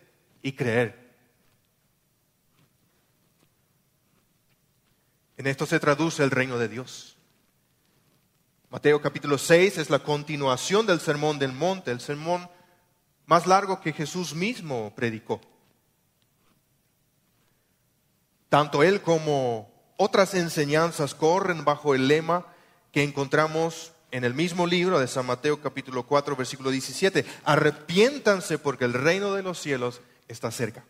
y 0.41 0.53
creer. 0.53 1.01
En 5.38 5.48
esto 5.48 5.65
se 5.65 5.79
traduce 5.79 6.24
el 6.24 6.29
reino 6.29 6.60
de 6.60 6.67
Dios. 6.67 7.17
Mateo 8.70 9.01
capítulo 9.01 9.38
6 9.38 9.79
es 9.79 9.89
la 9.89 10.00
continuación 10.00 10.86
del 10.86 11.00
sermón 11.00 11.39
del 11.39 11.51
monte, 11.51 11.91
el 11.91 12.00
sermón 12.00 12.48
más 13.32 13.48
largo 13.48 13.80
que 13.80 13.94
Jesús 13.94 14.36
mismo 14.36 14.92
predicó. 14.94 15.40
Tanto 18.50 18.84
él 18.84 19.02
como 19.02 19.72
otras 19.96 20.34
enseñanzas 20.34 21.16
corren 21.16 21.64
bajo 21.64 21.96
el 21.96 22.10
lema 22.10 22.46
que 22.92 23.04
encontramos 23.04 23.94
en 24.12 24.26
el 24.26 24.34
mismo 24.34 24.68
libro 24.68 25.00
de 25.00 25.08
San 25.08 25.26
Mateo 25.26 25.62
capítulo 25.62 26.06
4 26.06 26.36
versículo 26.36 26.72
17. 26.72 27.26
Arrepiéntanse 27.46 28.58
porque 28.58 28.84
el 28.84 28.92
reino 28.92 29.34
de 29.34 29.44
los 29.44 29.62
cielos 29.62 30.02
está 30.28 30.52
cerca. 30.52 30.84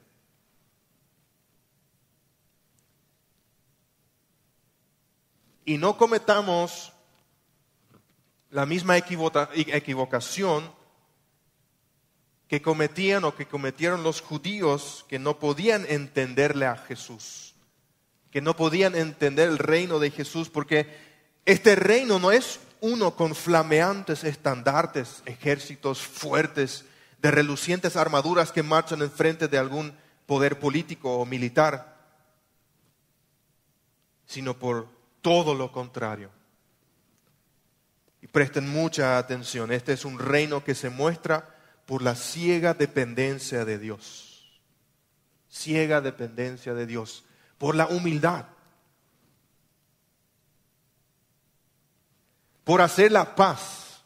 y 5.63 5.77
no 5.77 5.95
cometamos 5.95 6.91
la 8.49 8.65
misma 8.65 8.97
equivocación 8.97 10.80
que 12.51 12.61
cometían 12.61 13.23
o 13.23 13.33
que 13.33 13.47
cometieron 13.47 14.03
los 14.03 14.19
judíos 14.19 15.05
que 15.07 15.19
no 15.19 15.39
podían 15.39 15.85
entenderle 15.87 16.65
a 16.65 16.75
Jesús, 16.75 17.55
que 18.29 18.41
no 18.41 18.57
podían 18.57 18.93
entender 18.93 19.47
el 19.47 19.57
reino 19.57 19.99
de 19.99 20.11
Jesús, 20.11 20.49
porque 20.49 20.85
este 21.45 21.77
reino 21.77 22.19
no 22.19 22.29
es 22.29 22.59
uno 22.81 23.15
con 23.15 23.35
flameantes 23.35 24.25
estandartes, 24.25 25.23
ejércitos 25.25 26.01
fuertes, 26.01 26.83
de 27.21 27.31
relucientes 27.31 27.95
armaduras 27.95 28.51
que 28.51 28.63
marchan 28.63 29.01
en 29.01 29.11
frente 29.11 29.47
de 29.47 29.57
algún 29.57 29.93
poder 30.25 30.59
político 30.59 31.19
o 31.19 31.25
militar, 31.25 32.01
sino 34.25 34.59
por 34.59 34.89
todo 35.21 35.55
lo 35.55 35.71
contrario. 35.71 36.29
Y 38.21 38.27
presten 38.27 38.67
mucha 38.67 39.17
atención, 39.17 39.71
este 39.71 39.93
es 39.93 40.03
un 40.03 40.19
reino 40.19 40.65
que 40.65 40.75
se 40.75 40.89
muestra 40.89 41.60
por 41.85 42.01
la 42.01 42.15
ciega 42.15 42.73
dependencia 42.73 43.65
de 43.65 43.77
Dios. 43.77 44.61
Ciega 45.49 46.01
dependencia 46.01 46.73
de 46.73 46.85
Dios, 46.85 47.25
por 47.57 47.75
la 47.75 47.87
humildad, 47.87 48.45
por 52.63 52.81
hacer 52.81 53.11
la 53.11 53.35
paz, 53.35 54.03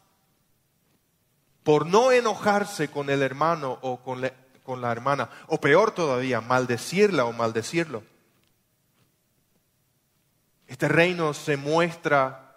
por 1.63 1.86
no 1.86 2.12
enojarse 2.12 2.89
con 2.89 3.10
el 3.10 3.22
hermano 3.22 3.77
o 3.82 4.01
con 4.01 4.22
la, 4.22 4.91
hermana, 4.91 5.29
o 5.48 5.60
peor 5.60 5.91
todavía, 5.91 6.41
maldecirla 6.41 7.25
o 7.25 7.34
maldecirlo. 7.34 8.03
Este 10.67 10.88
reino 10.88 11.34
se 11.34 11.58
muestra 11.58 12.55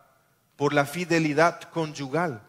por 0.57 0.73
la 0.73 0.87
fidelidad 0.87 1.61
conyugal. 1.71 2.48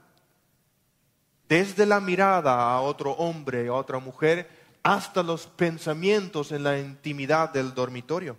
Desde 1.50 1.88
la 1.88 2.00
mirada 2.00 2.72
a 2.72 2.80
otro 2.82 3.14
hombre, 3.14 3.68
a 3.68 3.74
otra 3.74 3.98
mujer, 3.98 4.48
hasta 4.84 5.24
los 5.24 5.48
pensamientos 5.48 6.52
en 6.52 6.64
la 6.64 6.78
intimidad 6.78 7.50
del 7.50 7.74
dormitorio. 7.74 8.38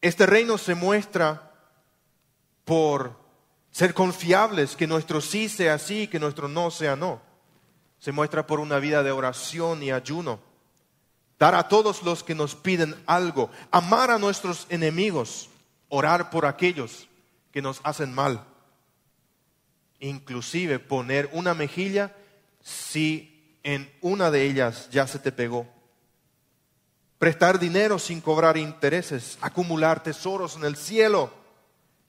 Este 0.00 0.24
reino 0.24 0.56
se 0.56 0.76
muestra 0.76 1.50
por 2.64 3.18
ser 3.72 3.92
confiables, 3.92 4.76
que 4.76 4.86
nuestro 4.86 5.20
sí 5.20 5.48
sea 5.48 5.78
sí, 5.78 6.06
que 6.06 6.20
nuestro 6.20 6.46
no 6.46 6.70
sea 6.70 6.94
no. 6.94 7.20
Se 7.98 8.12
muestra 8.12 8.46
por 8.46 8.60
una 8.60 8.78
vida 8.78 9.02
de 9.02 9.10
oración 9.10 9.82
y 9.82 9.90
ayuno. 9.90 10.38
Dar 11.40 11.56
a 11.56 11.66
todos 11.66 12.04
los 12.04 12.22
que 12.22 12.36
nos 12.36 12.54
piden 12.54 12.94
algo, 13.06 13.50
amar 13.72 14.12
a 14.12 14.18
nuestros 14.18 14.68
enemigos, 14.68 15.50
orar 15.88 16.30
por 16.30 16.46
aquellos 16.46 17.08
que 17.50 17.62
nos 17.62 17.80
hacen 17.82 18.14
mal. 18.14 18.53
Inclusive 20.04 20.78
poner 20.78 21.30
una 21.32 21.54
mejilla 21.54 22.14
si 22.60 23.58
en 23.62 23.90
una 24.00 24.30
de 24.30 24.44
ellas 24.44 24.88
ya 24.90 25.06
se 25.06 25.18
te 25.18 25.32
pegó 25.32 25.66
prestar 27.24 27.58
dinero 27.58 27.98
sin 27.98 28.20
cobrar 28.20 28.58
intereses, 28.58 29.38
acumular 29.40 30.02
tesoros 30.02 30.56
en 30.56 30.64
el 30.64 30.76
cielo, 30.76 31.32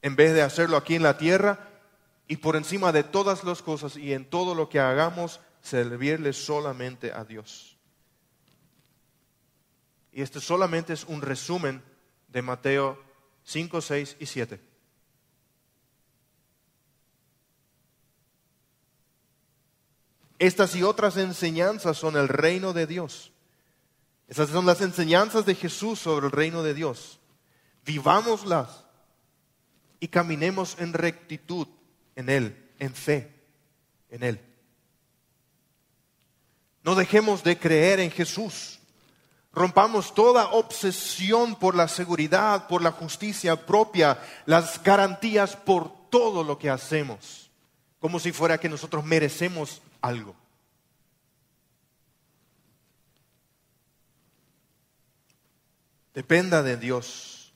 en 0.02 0.18
vez 0.18 0.34
de 0.34 0.42
hacerlo 0.42 0.75
aquí 0.75 0.96
en 0.96 1.04
la 1.04 1.18
tierra, 1.18 1.70
y 2.28 2.36
por 2.36 2.58
encima 2.58 2.92
de 2.92 3.04
todas 3.04 3.46
las 3.46 3.62
cosas 3.62 3.96
y 3.96 4.12
en 4.12 4.25
todo 4.25 4.54
lo 4.54 4.68
que 4.68 4.82
hagamos, 4.82 5.40
servirle 5.62 6.34
solamente 6.34 7.14
a 7.14 7.24
Dios. 7.24 7.78
Y 10.12 10.22
este 10.22 10.42
solamente 10.42 10.92
es 10.92 11.06
un 11.06 11.22
resumen 11.22 11.82
de 12.28 12.42
Mateo 12.42 13.02
5, 13.46 13.80
6 13.80 14.18
y 14.20 14.25
7. 14.25 14.60
Estas 20.39 20.75
y 20.75 20.84
otras 20.84 21.18
enseñanzas 21.18 21.98
son 21.98 22.18
el 22.18 22.27
reino 22.27 22.74
de 22.74 22.88
Dios 22.88 23.32
esas 24.27 24.50
son 24.50 24.65
las 24.65 24.82
enseñanzas 24.82 25.46
de 25.46 25.56
Jesús 25.56 26.00
sobre 26.00 26.27
el 26.27 26.32
reino 26.32 26.63
de 26.63 26.74
Dios. 26.74 27.20
Vivámoslas 27.86 28.84
y 30.00 30.08
caminemos 30.08 30.77
en 30.80 30.94
rectitud 30.94 31.68
en 32.15 32.30
Él, 32.30 32.72
en 32.80 32.94
fe 32.94 33.32
en 34.10 34.24
Él. 34.24 34.42
No 36.84 36.96
dejemos 36.96 37.44
de 37.44 37.58
creer 37.58 38.00
en 38.00 38.12
Jesús. 38.12 38.80
Rompamos 39.54 40.13
toda 40.13 40.50
obsesión 40.50 41.56
por 41.56 41.75
la 41.75 41.88
seguridad, 41.88 42.68
por 42.68 42.82
la 42.82 42.92
justicia 42.92 43.65
propia, 43.65 44.20
las 44.46 44.82
garantías 44.84 45.56
por 45.56 46.10
todo 46.10 46.44
lo 46.44 46.58
que 46.58 46.70
hacemos, 46.70 47.50
como 48.00 48.20
si 48.20 48.32
fuera 48.32 48.58
que 48.58 48.70
nosotros 48.70 49.06
merecemos 49.06 49.82
algo. 50.02 50.36
Dependa 56.14 56.64
de 56.64 56.78
Dios, 56.78 57.54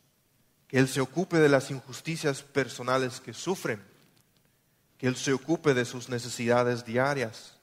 que 0.67 0.77
Él 0.79 0.88
se 0.88 1.00
ocupe 1.00 1.38
de 1.38 1.48
las 1.48 1.72
injusticias 1.72 2.43
personales 2.43 3.22
que 3.22 3.34
sufren, 3.34 3.81
que 4.98 5.08
Él 5.08 5.15
se 5.15 5.31
ocupe 5.31 5.74
de 5.74 5.86
sus 5.86 6.10
necesidades 6.10 6.84
diarias. 6.84 7.58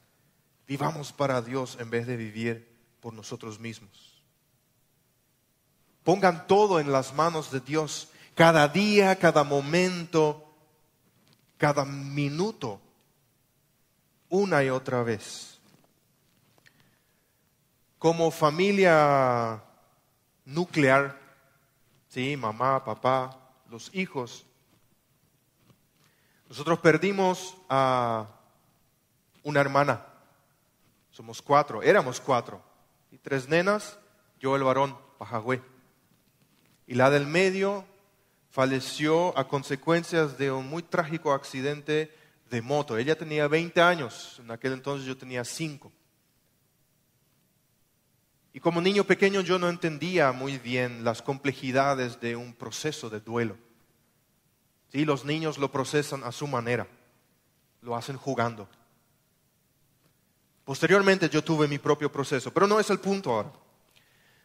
Vivamos 0.66 1.12
para 1.12 1.42
Dios 1.42 1.76
en 1.78 1.90
vez 1.90 2.06
de 2.06 2.16
vivir 2.16 2.76
por 3.00 3.12
nosotros 3.12 3.60
mismos. 3.60 4.22
Pongan 6.02 6.46
todo 6.46 6.80
en 6.80 6.90
las 6.90 7.14
manos 7.14 7.50
de 7.50 7.60
Dios, 7.60 8.08
cada 8.34 8.66
día, 8.68 9.16
cada 9.16 9.44
momento, 9.44 10.54
cada 11.58 11.84
minuto, 11.84 12.80
una 14.36 14.62
y 14.62 14.68
otra 14.68 15.02
vez. 15.02 15.58
Como 17.98 18.30
familia 18.30 19.62
nuclear, 20.44 21.18
¿sí? 22.08 22.36
mamá, 22.36 22.84
papá, 22.84 23.38
los 23.70 23.90
hijos. 23.94 24.44
Nosotros 26.48 26.78
perdimos 26.80 27.56
a 27.68 28.28
una 29.42 29.60
hermana, 29.60 30.04
somos 31.10 31.40
cuatro, 31.40 31.82
éramos 31.82 32.20
cuatro, 32.20 32.62
y 33.10 33.18
tres 33.18 33.48
nenas, 33.48 33.98
yo 34.38 34.54
el 34.54 34.62
varón, 34.62 34.96
Pajagüe. 35.18 35.62
Y 36.86 36.94
la 36.94 37.08
del 37.10 37.26
medio 37.26 37.84
falleció 38.50 39.36
a 39.36 39.48
consecuencias 39.48 40.36
de 40.36 40.52
un 40.52 40.68
muy 40.68 40.82
trágico 40.82 41.32
accidente 41.32 42.14
de 42.50 42.62
moto. 42.62 42.96
Ella 42.96 43.16
tenía 43.16 43.48
20 43.48 43.80
años, 43.80 44.38
en 44.40 44.50
aquel 44.50 44.72
entonces 44.72 45.06
yo 45.06 45.16
tenía 45.16 45.44
5. 45.44 45.92
Y 48.52 48.60
como 48.60 48.80
niño 48.80 49.04
pequeño 49.04 49.42
yo 49.42 49.58
no 49.58 49.68
entendía 49.68 50.32
muy 50.32 50.58
bien 50.58 51.04
las 51.04 51.20
complejidades 51.20 52.20
de 52.20 52.36
un 52.36 52.54
proceso 52.54 53.10
de 53.10 53.20
duelo. 53.20 53.56
Sí, 54.90 55.04
los 55.04 55.24
niños 55.24 55.58
lo 55.58 55.70
procesan 55.70 56.24
a 56.24 56.32
su 56.32 56.46
manera, 56.46 56.86
lo 57.82 57.94
hacen 57.94 58.16
jugando. 58.16 58.68
Posteriormente 60.64 61.28
yo 61.28 61.44
tuve 61.44 61.68
mi 61.68 61.78
propio 61.78 62.10
proceso, 62.10 62.50
pero 62.52 62.66
no 62.66 62.80
es 62.80 62.88
el 62.88 62.98
punto 62.98 63.32
ahora. 63.32 63.52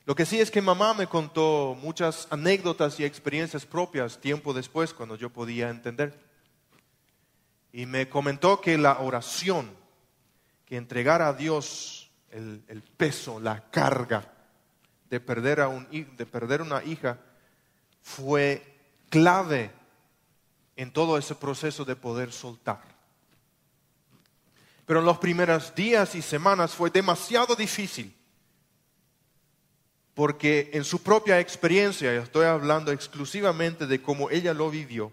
Lo 0.06 0.16
que 0.16 0.26
sí 0.26 0.40
es 0.40 0.52
que 0.52 0.62
mamá 0.62 0.94
me 0.94 1.08
contó 1.08 1.78
muchas 1.82 2.28
anécdotas 2.32 3.00
y 3.00 3.06
experiencias 3.06 3.66
propias 3.66 4.20
tiempo 4.20 4.54
después 4.54 4.94
cuando 4.94 5.16
yo 5.16 5.30
podía 5.30 5.70
entender. 5.70 6.31
Y 7.74 7.86
me 7.86 8.10
comentó 8.10 8.60
que 8.60 8.78
la 8.78 9.00
oración, 9.00 9.72
que 10.66 10.78
entregar 10.78 11.22
a 11.22 11.34
Dios 11.34 12.12
el, 12.32 12.84
peso, 12.98 13.40
la 13.40 13.70
carga 13.70 14.32
de 15.10 15.20
perder, 15.20 15.62
a 15.62 15.68
un, 15.68 15.88
de 15.90 16.26
perder 16.26 16.62
una 16.62 16.84
hija 16.84 17.20
fue 18.02 18.80
clave 19.10 19.72
en 20.76 20.92
todo 20.92 21.18
ese 21.18 21.36
proceso 21.36 21.86
de 21.86 21.96
poder 21.96 22.32
soltar. 22.32 22.82
Pero 24.86 25.00
en 25.00 25.06
los 25.06 25.20
primeros 25.20 25.76
días 25.76 26.16
y 26.16 26.22
semanas 26.22 26.74
fue 26.74 26.90
demasiado 26.90 27.56
difícil, 27.56 28.16
porque 30.14 30.70
en 30.74 30.84
su 30.84 31.02
propia 31.02 31.40
experiencia, 31.40 32.14
estoy 32.16 32.46
hablando 32.46 32.92
exclusivamente 32.92 33.88
de 33.88 34.02
cómo 34.02 34.30
ella 34.30 34.54
lo 34.54 34.70
vivió, 34.70 35.12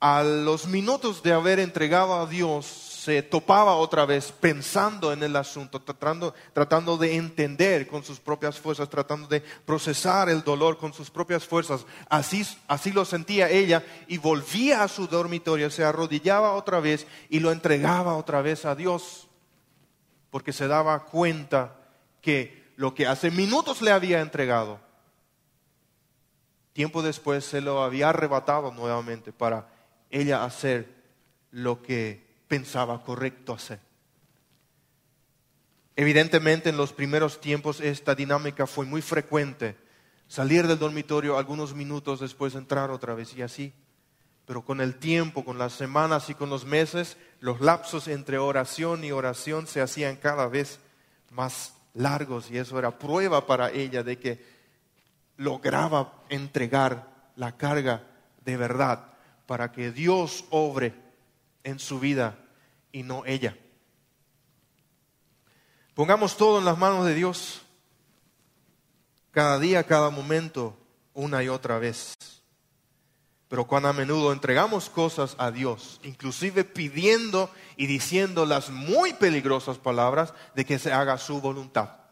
a 0.00 0.22
los 0.22 0.66
minutos 0.66 1.22
de 1.22 1.32
haber 1.32 1.58
entregado 1.58 2.14
a 2.14 2.26
Dios 2.26 2.66
se 3.06 3.22
topaba 3.22 3.76
otra 3.76 4.04
vez 4.04 4.32
pensando 4.32 5.12
en 5.12 5.22
el 5.22 5.36
asunto, 5.36 5.80
tratando, 5.80 6.34
tratando 6.52 6.96
de 6.96 7.14
entender 7.14 7.86
con 7.86 8.02
sus 8.02 8.18
propias 8.18 8.58
fuerzas, 8.58 8.90
tratando 8.90 9.28
de 9.28 9.42
procesar 9.64 10.28
el 10.28 10.42
dolor 10.42 10.76
con 10.76 10.92
sus 10.92 11.08
propias 11.08 11.44
fuerzas. 11.44 11.86
Así, 12.08 12.44
así 12.66 12.90
lo 12.90 13.04
sentía 13.04 13.48
ella 13.48 13.84
y 14.08 14.18
volvía 14.18 14.82
a 14.82 14.88
su 14.88 15.06
dormitorio, 15.06 15.70
se 15.70 15.84
arrodillaba 15.84 16.54
otra 16.54 16.80
vez 16.80 17.06
y 17.30 17.38
lo 17.38 17.52
entregaba 17.52 18.16
otra 18.16 18.42
vez 18.42 18.64
a 18.64 18.74
Dios, 18.74 19.28
porque 20.30 20.52
se 20.52 20.66
daba 20.66 21.04
cuenta 21.04 21.76
que 22.20 22.72
lo 22.74 22.92
que 22.92 23.06
hace 23.06 23.30
minutos 23.30 23.82
le 23.82 23.92
había 23.92 24.20
entregado, 24.20 24.80
tiempo 26.72 27.02
después 27.02 27.44
se 27.44 27.60
lo 27.60 27.84
había 27.84 28.08
arrebatado 28.08 28.72
nuevamente 28.72 29.32
para 29.32 29.75
ella 30.20 30.44
hacer 30.44 30.88
lo 31.50 31.82
que 31.82 32.24
pensaba 32.48 33.02
correcto 33.02 33.52
hacer. 33.52 33.80
Evidentemente 35.94 36.68
en 36.68 36.76
los 36.76 36.92
primeros 36.92 37.40
tiempos 37.40 37.80
esta 37.80 38.14
dinámica 38.14 38.66
fue 38.66 38.86
muy 38.86 39.02
frecuente. 39.02 39.76
Salir 40.28 40.66
del 40.66 40.78
dormitorio 40.78 41.38
algunos 41.38 41.74
minutos 41.74 42.20
después 42.20 42.54
entrar 42.54 42.90
otra 42.90 43.14
vez 43.14 43.34
y 43.34 43.42
así. 43.42 43.72
Pero 44.44 44.64
con 44.64 44.80
el 44.80 44.96
tiempo, 44.96 45.44
con 45.44 45.58
las 45.58 45.72
semanas 45.72 46.30
y 46.30 46.34
con 46.34 46.50
los 46.50 46.64
meses, 46.64 47.16
los 47.40 47.60
lapsos 47.60 48.08
entre 48.08 48.38
oración 48.38 49.04
y 49.04 49.12
oración 49.12 49.66
se 49.66 49.80
hacían 49.80 50.16
cada 50.16 50.46
vez 50.46 50.78
más 51.30 51.74
largos 51.94 52.50
y 52.50 52.58
eso 52.58 52.78
era 52.78 52.98
prueba 52.98 53.46
para 53.46 53.70
ella 53.70 54.02
de 54.02 54.18
que 54.18 54.44
lograba 55.36 56.12
entregar 56.28 57.08
la 57.36 57.56
carga 57.56 58.04
de 58.44 58.56
verdad 58.56 59.15
para 59.46 59.72
que 59.72 59.92
Dios 59.92 60.44
obre 60.50 60.94
en 61.64 61.78
su 61.78 61.98
vida 61.98 62.38
y 62.92 63.02
no 63.02 63.24
ella. 63.24 63.56
Pongamos 65.94 66.36
todo 66.36 66.58
en 66.58 66.64
las 66.64 66.76
manos 66.76 67.06
de 67.06 67.14
Dios, 67.14 67.62
cada 69.30 69.58
día, 69.58 69.84
cada 69.84 70.10
momento, 70.10 70.76
una 71.14 71.42
y 71.42 71.48
otra 71.48 71.78
vez. 71.78 72.14
Pero 73.48 73.66
cuando 73.66 73.88
a 73.88 73.92
menudo 73.92 74.32
entregamos 74.32 74.90
cosas 74.90 75.36
a 75.38 75.50
Dios, 75.50 76.00
inclusive 76.02 76.64
pidiendo 76.64 77.50
y 77.76 77.86
diciendo 77.86 78.44
las 78.44 78.70
muy 78.70 79.12
peligrosas 79.14 79.78
palabras 79.78 80.34
de 80.54 80.64
que 80.64 80.78
se 80.78 80.92
haga 80.92 81.16
su 81.16 81.40
voluntad. 81.40 82.05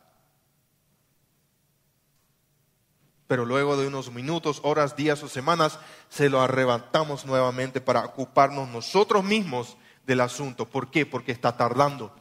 Pero 3.34 3.46
luego 3.46 3.76
de 3.76 3.88
unos 3.88 4.12
minutos, 4.12 4.60
horas, 4.62 4.94
días 4.94 5.20
o 5.24 5.28
semanas, 5.28 5.80
se 6.08 6.30
lo 6.30 6.40
arrebatamos 6.40 7.26
nuevamente 7.26 7.80
para 7.80 8.04
ocuparnos 8.04 8.68
nosotros 8.68 9.24
mismos 9.24 9.76
del 10.06 10.20
asunto. 10.20 10.70
¿Por 10.70 10.88
qué? 10.88 11.04
Porque 11.04 11.32
está 11.32 11.56
tardando. 11.56 12.14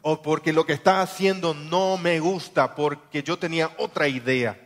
O 0.00 0.22
porque 0.22 0.52
lo 0.52 0.64
que 0.64 0.74
está 0.74 1.02
haciendo 1.02 1.54
no 1.54 1.96
me 1.96 2.20
gusta, 2.20 2.76
porque 2.76 3.24
yo 3.24 3.36
tenía 3.36 3.74
otra 3.78 4.06
idea. 4.06 4.56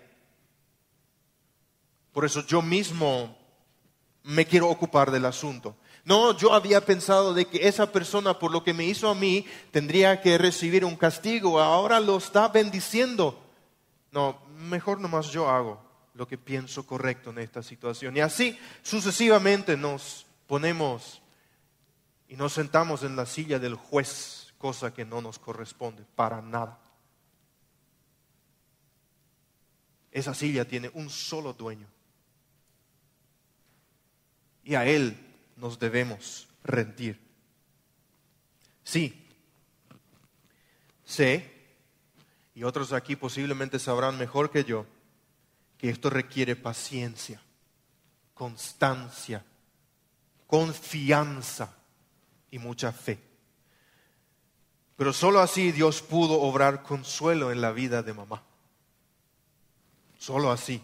Por 2.12 2.26
eso 2.26 2.44
yo 2.46 2.60
mismo 2.60 3.34
me 4.24 4.44
quiero 4.44 4.68
ocupar 4.68 5.10
del 5.10 5.24
asunto. 5.24 5.74
No, 6.04 6.36
yo 6.36 6.52
había 6.52 6.84
pensado 6.84 7.32
de 7.32 7.46
que 7.46 7.66
esa 7.66 7.90
persona 7.90 8.38
por 8.38 8.52
lo 8.52 8.62
que 8.62 8.74
me 8.74 8.84
hizo 8.84 9.08
a 9.08 9.14
mí 9.14 9.46
tendría 9.70 10.20
que 10.20 10.36
recibir 10.36 10.84
un 10.84 10.96
castigo, 10.96 11.58
ahora 11.58 11.98
lo 11.98 12.18
está 12.18 12.48
bendiciendo. 12.48 13.46
No, 14.12 14.40
mejor 14.56 15.00
nomás 15.00 15.30
yo 15.30 15.48
hago 15.48 15.80
lo 16.14 16.26
que 16.26 16.38
pienso 16.38 16.86
correcto 16.86 17.30
en 17.30 17.38
esta 17.38 17.62
situación. 17.62 18.16
Y 18.16 18.20
así 18.20 18.58
sucesivamente 18.82 19.76
nos 19.76 20.26
ponemos 20.46 21.22
y 22.28 22.36
nos 22.36 22.52
sentamos 22.52 23.02
en 23.02 23.16
la 23.16 23.26
silla 23.26 23.58
del 23.58 23.74
juez, 23.74 24.52
cosa 24.58 24.92
que 24.92 25.04
no 25.04 25.20
nos 25.20 25.38
corresponde 25.38 26.04
para 26.14 26.40
nada. 26.42 26.78
Esa 30.12 30.34
silla 30.34 30.64
tiene 30.64 30.90
un 30.94 31.08
solo 31.08 31.52
dueño. 31.52 31.86
Y 34.64 34.74
a 34.74 34.84
Él 34.84 35.16
nos 35.56 35.78
debemos 35.78 36.48
rendir. 36.64 37.20
Sí, 38.84 39.28
sé, 41.04 41.59
y 42.60 42.62
otros 42.62 42.92
aquí 42.92 43.16
posiblemente 43.16 43.78
sabrán 43.78 44.18
mejor 44.18 44.50
que 44.50 44.64
yo, 44.64 44.84
que 45.78 45.88
esto 45.88 46.10
requiere 46.10 46.56
paciencia, 46.56 47.40
constancia, 48.34 49.42
confianza 50.46 51.74
y 52.50 52.58
mucha 52.58 52.92
fe. 52.92 53.18
Pero 54.94 55.14
solo 55.14 55.40
así 55.40 55.72
Dios 55.72 56.02
pudo 56.02 56.38
obrar 56.38 56.82
consuelo 56.82 57.50
en 57.50 57.62
la 57.62 57.72
vida 57.72 58.02
de 58.02 58.12
mamá. 58.12 58.42
Solo 60.18 60.52
así. 60.52 60.82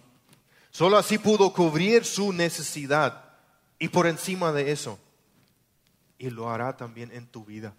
Solo 0.70 0.96
así 0.96 1.18
pudo 1.18 1.52
cubrir 1.52 2.06
su 2.06 2.32
necesidad. 2.32 3.34
Y 3.78 3.88
por 3.88 4.06
encima 4.06 4.50
de 4.50 4.72
eso, 4.72 4.98
y 6.16 6.30
lo 6.30 6.48
hará 6.48 6.74
también 6.74 7.12
en 7.12 7.26
tu 7.26 7.44
vida 7.44 7.74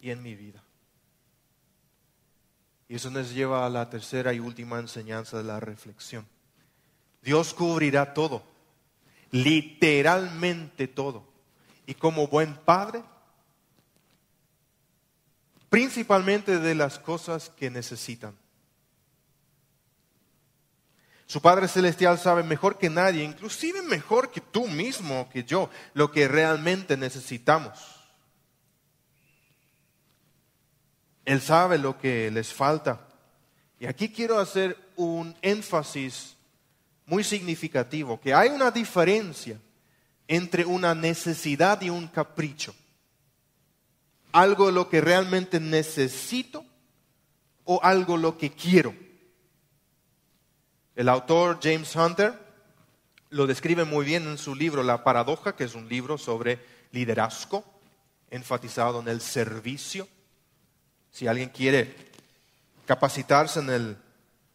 y 0.00 0.10
en 0.10 0.20
mi 0.20 0.34
vida. 0.34 0.64
Y 2.90 2.96
eso 2.96 3.08
nos 3.08 3.32
lleva 3.32 3.64
a 3.64 3.70
la 3.70 3.88
tercera 3.88 4.32
y 4.34 4.40
última 4.40 4.80
enseñanza 4.80 5.38
de 5.38 5.44
la 5.44 5.60
reflexión. 5.60 6.26
Dios 7.22 7.54
cubrirá 7.54 8.14
todo, 8.14 8.42
literalmente 9.30 10.88
todo. 10.88 11.22
Y 11.86 11.94
como 11.94 12.26
buen 12.26 12.56
padre, 12.56 13.04
principalmente 15.68 16.58
de 16.58 16.74
las 16.74 16.98
cosas 16.98 17.50
que 17.50 17.70
necesitan. 17.70 18.36
Su 21.26 21.40
Padre 21.40 21.68
Celestial 21.68 22.18
sabe 22.18 22.42
mejor 22.42 22.76
que 22.76 22.90
nadie, 22.90 23.22
inclusive 23.22 23.82
mejor 23.82 24.32
que 24.32 24.40
tú 24.40 24.66
mismo, 24.66 25.28
que 25.32 25.44
yo, 25.44 25.70
lo 25.94 26.10
que 26.10 26.26
realmente 26.26 26.96
necesitamos. 26.96 27.99
Él 31.24 31.40
sabe 31.40 31.78
lo 31.78 31.98
que 31.98 32.30
les 32.30 32.52
falta. 32.52 33.00
Y 33.78 33.86
aquí 33.86 34.10
quiero 34.10 34.38
hacer 34.38 34.76
un 34.96 35.36
énfasis 35.42 36.36
muy 37.06 37.24
significativo, 37.24 38.20
que 38.20 38.32
hay 38.32 38.50
una 38.50 38.70
diferencia 38.70 39.58
entre 40.28 40.64
una 40.64 40.94
necesidad 40.94 41.80
y 41.82 41.90
un 41.90 42.06
capricho. 42.06 42.74
Algo 44.32 44.70
lo 44.70 44.88
que 44.88 45.00
realmente 45.00 45.58
necesito 45.58 46.64
o 47.64 47.80
algo 47.82 48.16
lo 48.16 48.38
que 48.38 48.50
quiero. 48.50 48.94
El 50.94 51.08
autor 51.08 51.58
James 51.62 51.96
Hunter 51.96 52.38
lo 53.30 53.46
describe 53.46 53.84
muy 53.84 54.04
bien 54.04 54.26
en 54.28 54.38
su 54.38 54.54
libro 54.54 54.82
La 54.82 55.02
paradoja, 55.02 55.56
que 55.56 55.64
es 55.64 55.74
un 55.74 55.88
libro 55.88 56.18
sobre 56.18 56.58
liderazgo, 56.92 57.64
enfatizado 58.30 59.00
en 59.00 59.08
el 59.08 59.20
servicio. 59.20 60.06
Si 61.10 61.26
alguien 61.26 61.48
quiere 61.50 61.94
capacitarse 62.86 63.60
en 63.60 63.70
el 63.70 63.96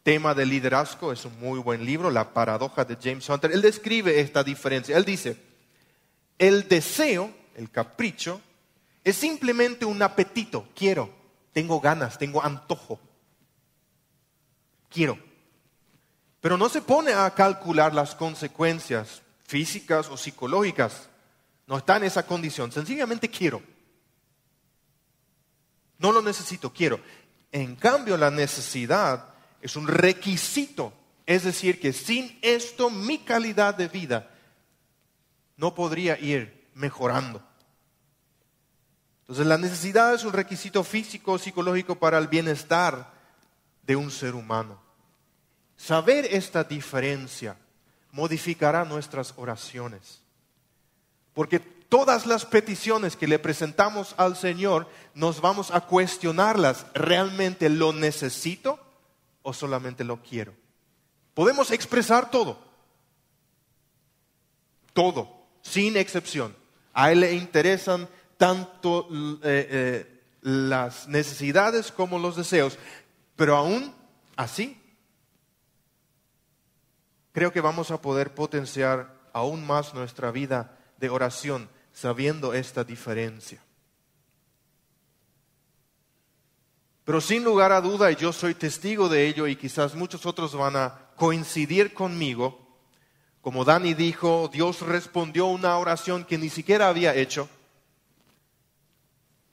tema 0.02 0.34
de 0.34 0.46
liderazgo, 0.46 1.12
es 1.12 1.24
un 1.24 1.38
muy 1.40 1.58
buen 1.58 1.84
libro, 1.84 2.10
La 2.10 2.32
paradoja 2.32 2.84
de 2.84 2.96
James 3.02 3.28
Hunter. 3.28 3.50
Él 3.52 3.62
describe 3.62 4.20
esta 4.20 4.44
diferencia. 4.44 4.96
Él 4.96 5.04
dice, 5.04 5.36
el 6.38 6.68
deseo, 6.68 7.32
el 7.56 7.70
capricho, 7.70 8.40
es 9.02 9.16
simplemente 9.16 9.84
un 9.84 10.00
apetito. 10.02 10.68
Quiero, 10.74 11.10
tengo 11.52 11.80
ganas, 11.80 12.18
tengo 12.18 12.42
antojo. 12.42 13.00
Quiero. 14.88 15.18
Pero 16.40 16.56
no 16.56 16.68
se 16.68 16.82
pone 16.82 17.12
a 17.12 17.28
calcular 17.34 17.92
las 17.92 18.14
consecuencias 18.14 19.22
físicas 19.44 20.08
o 20.08 20.16
psicológicas. 20.16 21.08
No 21.66 21.78
está 21.78 21.96
en 21.96 22.04
esa 22.04 22.24
condición. 22.24 22.70
Sencillamente 22.70 23.28
quiero. 23.28 23.62
No 25.98 26.12
lo 26.12 26.22
necesito, 26.22 26.72
quiero. 26.72 27.00
En 27.52 27.76
cambio, 27.76 28.16
la 28.16 28.30
necesidad 28.30 29.34
es 29.60 29.76
un 29.76 29.86
requisito. 29.86 30.92
Es 31.24 31.44
decir, 31.44 31.80
que 31.80 31.92
sin 31.92 32.38
esto 32.42 32.90
mi 32.90 33.18
calidad 33.18 33.74
de 33.74 33.88
vida 33.88 34.30
no 35.56 35.74
podría 35.74 36.18
ir 36.18 36.68
mejorando. 36.74 37.42
Entonces 39.22 39.46
la 39.46 39.58
necesidad 39.58 40.14
es 40.14 40.24
un 40.24 40.32
requisito 40.32 40.84
físico, 40.84 41.36
psicológico 41.36 41.96
para 41.96 42.18
el 42.18 42.28
bienestar 42.28 43.12
de 43.82 43.96
un 43.96 44.10
ser 44.12 44.36
humano. 44.36 44.80
Saber 45.76 46.26
esta 46.26 46.62
diferencia 46.62 47.56
modificará 48.12 48.84
nuestras 48.84 49.34
oraciones. 49.36 50.22
Porque 51.34 51.60
todas 51.88 52.26
las 52.26 52.44
peticiones 52.44 53.16
que 53.16 53.26
le 53.26 53.38
presentamos 53.38 54.14
al 54.16 54.36
Señor 54.36 54.88
nos 55.14 55.40
vamos 55.40 55.70
a 55.70 55.82
cuestionarlas. 55.82 56.86
¿Realmente 56.94 57.68
lo 57.68 57.92
necesito? 57.92 58.80
o 59.48 59.52
solamente 59.52 60.02
lo 60.02 60.20
quiero? 60.22 60.52
Podemos 61.32 61.70
expresar 61.70 62.32
todo. 62.32 62.58
Todo, 64.92 65.46
sin 65.62 65.96
excepción. 65.96 66.56
A 66.92 67.12
Él 67.12 67.20
le 67.20 67.34
interesan 67.34 68.08
tanto 68.36 69.08
eh, 69.44 69.68
eh, 69.70 70.22
las 70.40 71.06
necesidades 71.06 71.92
como 71.92 72.18
los 72.18 72.34
deseos. 72.34 72.76
Pero 73.36 73.54
aún 73.54 73.94
así, 74.34 74.82
creo 77.30 77.52
que 77.52 77.60
vamos 77.60 77.92
a 77.92 78.00
poder 78.00 78.34
potenciar 78.34 79.14
aún 79.32 79.64
más 79.64 79.94
nuestra 79.94 80.32
vida 80.32 80.76
de 80.98 81.08
oración 81.08 81.68
sabiendo 81.96 82.52
esta 82.52 82.84
diferencia. 82.84 83.58
Pero 87.06 87.22
sin 87.22 87.42
lugar 87.42 87.72
a 87.72 87.80
duda, 87.80 88.12
y 88.12 88.16
yo 88.16 88.34
soy 88.34 88.54
testigo 88.54 89.08
de 89.08 89.26
ello, 89.26 89.46
y 89.46 89.56
quizás 89.56 89.94
muchos 89.94 90.26
otros 90.26 90.54
van 90.54 90.76
a 90.76 91.08
coincidir 91.16 91.94
conmigo, 91.94 92.68
como 93.40 93.64
Dani 93.64 93.94
dijo, 93.94 94.50
Dios 94.52 94.82
respondió 94.82 95.46
una 95.46 95.78
oración 95.78 96.26
que 96.26 96.36
ni 96.36 96.50
siquiera 96.50 96.88
había 96.88 97.14
hecho. 97.14 97.48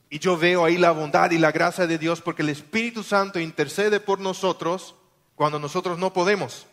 Y 0.09 0.19
yo 0.19 0.35
veo 0.37 0.65
ahí 0.65 0.77
la 0.77 0.91
bondad 0.91 1.31
y 1.31 1.37
la 1.37 1.53
gracia 1.53 1.87
de 1.87 1.97
Dios 1.97 2.19
porque 2.19 2.41
el 2.41 2.49
Espíritu 2.49 3.03
Santo 3.03 3.39
intercede 3.39 4.01
por 4.01 4.19
nosotros 4.19 4.95
cuando 5.35 5.59
nosotros 5.59 5.97
no 5.97 6.11
podemos. 6.11 6.67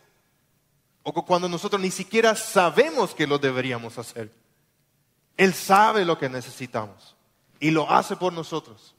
O 1.04 1.12
cuando 1.24 1.48
nosotros 1.48 1.80
ni 1.80 1.92
siquiera 1.92 2.34
sabemos 2.34 3.14
que 3.14 3.28
lo 3.28 3.38
deberíamos 3.38 3.98
hacer. 3.98 4.39
Él 5.36 5.54
sabe 5.54 6.04
lo 6.04 6.18
que 6.18 6.28
necesitamos 6.28 7.16
y 7.58 7.70
lo 7.70 7.90
hace 7.90 8.16
por 8.16 8.32
nosotros. 8.32 8.94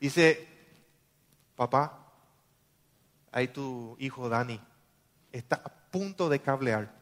Dice, 0.00 0.48
papá, 1.56 2.06
ahí 3.32 3.48
tu 3.48 3.96
hijo 3.98 4.28
Dani 4.28 4.60
está 5.32 5.56
a 5.56 5.68
punto 5.68 6.28
de 6.28 6.40
cablear. 6.40 6.92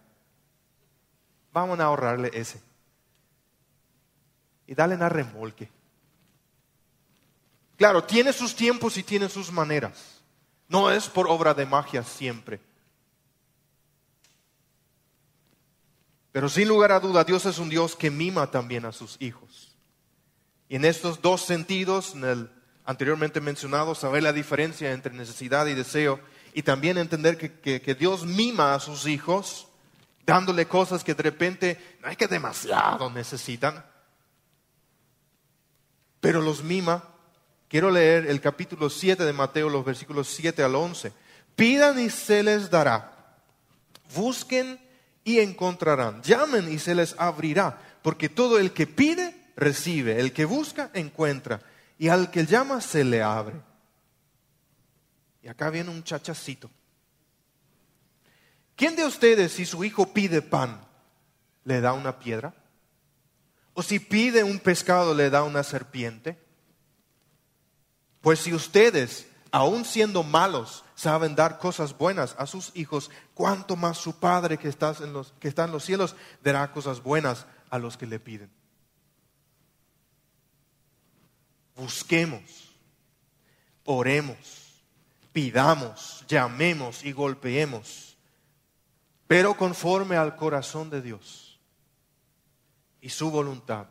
Vamos 1.52 1.78
a 1.80 1.84
ahorrarle 1.84 2.30
ese. 2.34 2.60
Y 4.66 4.74
dale 4.74 4.94
una 4.94 5.08
remolque. 5.08 5.70
Claro, 7.76 8.04
tiene 8.04 8.32
sus 8.32 8.54
tiempos 8.54 8.96
y 8.96 9.02
tiene 9.02 9.28
sus 9.28 9.52
maneras. 9.52 10.20
No 10.68 10.90
es 10.90 11.08
por 11.08 11.28
obra 11.28 11.54
de 11.54 11.64
magia 11.64 12.02
siempre. 12.02 12.60
Pero 16.38 16.48
sin 16.48 16.68
lugar 16.68 16.92
a 16.92 17.00
duda, 17.00 17.24
Dios 17.24 17.46
es 17.46 17.58
un 17.58 17.68
Dios 17.68 17.96
que 17.96 18.12
mima 18.12 18.48
también 18.48 18.84
a 18.84 18.92
sus 18.92 19.16
hijos. 19.18 19.76
Y 20.68 20.76
en 20.76 20.84
estos 20.84 21.20
dos 21.20 21.42
sentidos, 21.42 22.14
en 22.14 22.22
el 22.22 22.50
anteriormente 22.84 23.40
mencionado, 23.40 23.96
saber 23.96 24.22
la 24.22 24.32
diferencia 24.32 24.92
entre 24.92 25.12
necesidad 25.12 25.66
y 25.66 25.74
deseo 25.74 26.20
y 26.54 26.62
también 26.62 26.96
entender 26.96 27.38
que, 27.38 27.96
Dios 27.96 28.24
mima 28.24 28.72
a 28.72 28.78
sus 28.78 29.08
hijos, 29.08 29.66
dándole 30.24 30.68
cosas 30.68 31.02
que 31.02 31.16
de 31.16 31.24
repente 31.24 31.98
no 32.04 32.08
es 32.08 32.16
que 32.16 32.28
demasiado 32.28 33.10
necesitan, 33.10 33.84
pero 36.20 36.40
los 36.40 36.62
mima. 36.62 37.02
Quiero 37.66 37.90
leer 37.90 38.28
el 38.28 38.40
capítulo 38.40 38.90
7 38.90 39.24
de 39.24 39.32
Mateo, 39.32 39.68
los 39.68 39.84
versículos 39.84 40.28
7 40.28 40.62
al 40.62 40.76
11. 40.76 41.12
Pidan 41.56 41.98
y 41.98 42.10
se 42.10 42.44
les 42.44 42.70
dará. 42.70 43.40
Busquen 44.14 44.86
y 45.28 45.40
encontrarán. 45.40 46.22
Llamen 46.22 46.72
y 46.72 46.78
se 46.78 46.94
les 46.94 47.14
abrirá. 47.18 47.78
Porque 48.00 48.30
todo 48.30 48.58
el 48.58 48.72
que 48.72 48.86
pide, 48.86 49.34
recibe. 49.56 50.18
El 50.18 50.32
que 50.32 50.46
busca, 50.46 50.90
encuentra. 50.94 51.60
Y 51.98 52.08
al 52.08 52.30
que 52.30 52.46
llama, 52.46 52.80
se 52.80 53.04
le 53.04 53.22
abre. 53.22 53.60
Y 55.42 55.48
acá 55.48 55.68
viene 55.68 55.90
un 55.90 56.02
chachacito. 56.02 56.70
¿Quién 58.74 58.96
de 58.96 59.04
ustedes, 59.04 59.52
si 59.52 59.66
su 59.66 59.84
hijo 59.84 60.14
pide 60.14 60.40
pan, 60.40 60.80
le 61.64 61.82
da 61.82 61.92
una 61.92 62.18
piedra? 62.18 62.54
¿O 63.74 63.82
si 63.82 63.98
pide 63.98 64.44
un 64.44 64.58
pescado, 64.58 65.12
le 65.12 65.28
da 65.28 65.42
una 65.42 65.62
serpiente? 65.62 66.38
Pues 68.22 68.38
si 68.38 68.54
ustedes, 68.54 69.26
aun 69.50 69.84
siendo 69.84 70.22
malos, 70.22 70.84
saben 70.94 71.34
dar 71.34 71.58
cosas 71.58 71.96
buenas 71.96 72.34
a 72.38 72.46
sus 72.46 72.72
hijos, 72.74 73.10
cuánto 73.34 73.76
más 73.76 73.98
su 73.98 74.18
Padre 74.18 74.58
que 74.58 74.68
en 74.68 75.12
los, 75.12 75.32
que 75.40 75.48
está 75.48 75.64
en 75.64 75.72
los 75.72 75.84
cielos 75.84 76.16
dará 76.42 76.72
cosas 76.72 77.02
buenas 77.02 77.46
a 77.70 77.78
los 77.78 77.96
que 77.96 78.06
le 78.06 78.18
piden. 78.18 78.50
Busquemos, 81.76 82.74
oremos, 83.84 84.82
pidamos, 85.32 86.24
llamemos 86.26 87.04
y 87.04 87.12
golpeemos, 87.12 88.16
pero 89.26 89.56
conforme 89.56 90.16
al 90.16 90.36
corazón 90.36 90.90
de 90.90 91.02
Dios 91.02 91.60
y 93.00 93.10
su 93.10 93.30
voluntad, 93.30 93.86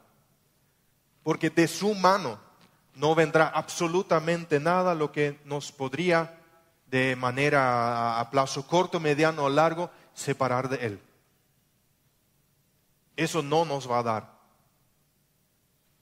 porque 1.23 1.49
de 1.49 1.67
su 1.67 1.93
mano 1.95 2.46
no 2.97 3.13
vendrá 3.13 3.47
absolutamente 3.47 4.59
nada 4.59 4.95
lo 4.95 5.11
que 5.11 5.39
nos 5.45 5.71
podría 5.71 6.39
de 6.87 7.15
manera 7.15 8.19
a 8.19 8.29
plazo 8.31 8.65
corto, 8.65 8.99
mediano 8.99 9.43
o 9.43 9.49
largo 9.49 9.91
separar 10.13 10.67
de 10.67 10.77
Él. 10.77 11.01
Eso 13.15 13.43
no 13.43 13.65
nos 13.65 13.89
va 13.89 13.99
a 13.99 14.03
dar. 14.03 14.37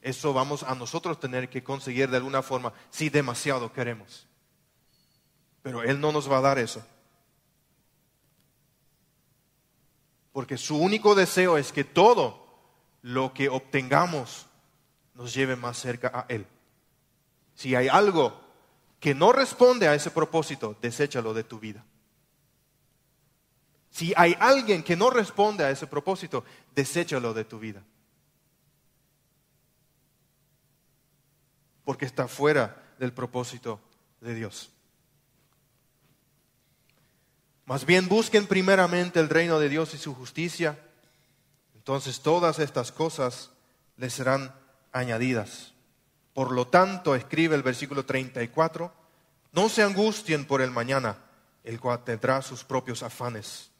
Eso 0.01 0.33
vamos 0.33 0.63
a 0.63 0.73
nosotros 0.73 1.19
tener 1.19 1.49
que 1.49 1.63
conseguir 1.63 2.09
de 2.09 2.17
alguna 2.17 2.41
forma 2.41 2.71
si 2.89 3.09
demasiado 3.09 3.73
queremos. 3.73 4.25
Pero 5.63 5.83
Él 5.83 5.99
no 5.99 6.13
nos 6.13 6.31
va 6.31 6.37
a 6.37 6.41
dar 6.41 6.59
eso. 6.59 6.85
Porque 10.31 10.57
su 10.57 10.77
único 10.77 11.13
deseo 11.13 11.57
es 11.57 11.73
que 11.73 11.83
todo 11.83 12.45
lo 13.01 13.33
que 13.33 13.49
obtengamos 13.49 14.45
nos 15.13 15.33
lleve 15.33 15.55
más 15.55 15.77
cerca 15.77 16.11
a 16.13 16.25
Él. 16.29 16.45
Si 17.55 17.73
hay 17.73 17.87
algo 17.87 18.39
que 18.99 19.15
no 19.15 19.31
responde 19.31 19.87
a 19.87 19.95
ese 19.95 20.11
propósito, 20.11 20.77
deséchalo 20.81 21.33
de 21.33 21.43
tu 21.43 21.59
vida. 21.59 21.83
Si 23.89 24.13
hay 24.17 24.35
alguien 24.39 24.83
que 24.83 24.97
no 24.97 25.09
responde 25.09 25.63
a 25.63 25.69
ese 25.69 25.87
propósito, 25.87 26.43
deséchalo 26.75 27.33
de 27.33 27.45
tu 27.45 27.59
vida. 27.59 27.81
Porque 31.85 32.05
está 32.05 32.27
fuera 32.27 32.83
del 32.99 33.13
propósito 33.13 33.79
de 34.19 34.35
Dios. 34.35 34.69
Más 37.65 37.85
bien 37.85 38.09
busquen 38.09 38.47
primeramente 38.47 39.19
el 39.19 39.29
reino 39.29 39.59
de 39.59 39.69
Dios 39.69 39.93
y 39.93 39.97
su 39.97 40.13
justicia. 40.13 40.77
Entonces 41.75 42.21
todas 42.21 42.59
estas 42.59 42.91
cosas 42.91 43.51
les 43.97 44.13
serán 44.13 44.53
añadidas. 44.91 45.74
Por 46.35 46.51
lo 46.51 46.67
tanto, 46.67 47.15
escribe 47.15 47.55
el 47.55 47.63
versículo 47.63 48.05
34, 48.05 48.91
no 49.53 49.69
se 49.69 49.83
angustien 49.83 50.43
por 50.43 50.61
el 50.61 50.69
mañana, 50.69 51.17
el 51.63 51.79
cual 51.79 52.03
tendrá 52.03 52.41
sus 52.41 52.65
propios 52.65 53.03
afanes. 53.03 53.71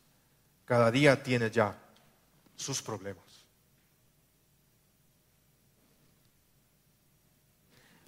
Cada 0.63 0.89
día 0.89 1.21
tiene 1.21 1.51
ya 1.51 1.77
sus 2.55 2.81
problemas. 2.81 3.25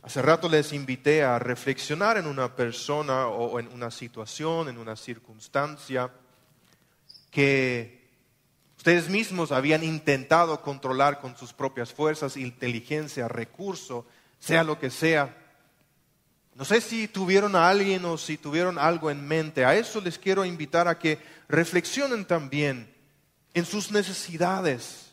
Hace 0.01 0.21
rato 0.21 0.47
les 0.47 0.71
invité 0.71 1.25
a 1.25 1.38
reflexionar 1.39 2.17
en 2.17 2.25
una 2.25 2.55
persona 2.55 3.27
o 3.27 3.60
en 3.60 3.67
una 3.67 3.91
situación, 3.91 4.69
en 4.69 4.77
una 4.77 4.95
circunstancia 4.95 6.10
que 7.29 8.07
ustedes 8.77 9.10
mismos 9.10 9.51
habían 9.51 9.83
intentado 9.83 10.62
controlar 10.62 11.19
con 11.19 11.36
sus 11.36 11.51
propias 11.51 11.91
fuerzas, 11.91 12.38
inteligencia, 12.38 13.27
recurso, 13.27 14.05
sea 14.39 14.63
lo 14.63 14.80
que 14.80 14.89
sea. 14.89 15.36
No 16.58 16.65
sé 16.65 16.82
si 16.82 17.08
tuvieron 17.08 17.56
a 17.56 17.69
alguien 17.69 18.04
o 18.06 18.17
si 18.17 18.38
tuvieron 18.38 18.80
algo 18.80 19.12
en 19.12 19.28
mente. 19.28 19.63
A 19.63 19.76
eso 19.76 20.02
les 20.02 20.17
quiero 20.17 20.43
invitar 20.43 20.88
a 20.88 20.97
que 20.97 21.19
reflexionen 21.47 22.26
también 22.26 22.91
en 23.54 23.65
sus 23.65 23.91
necesidades. 23.91 25.12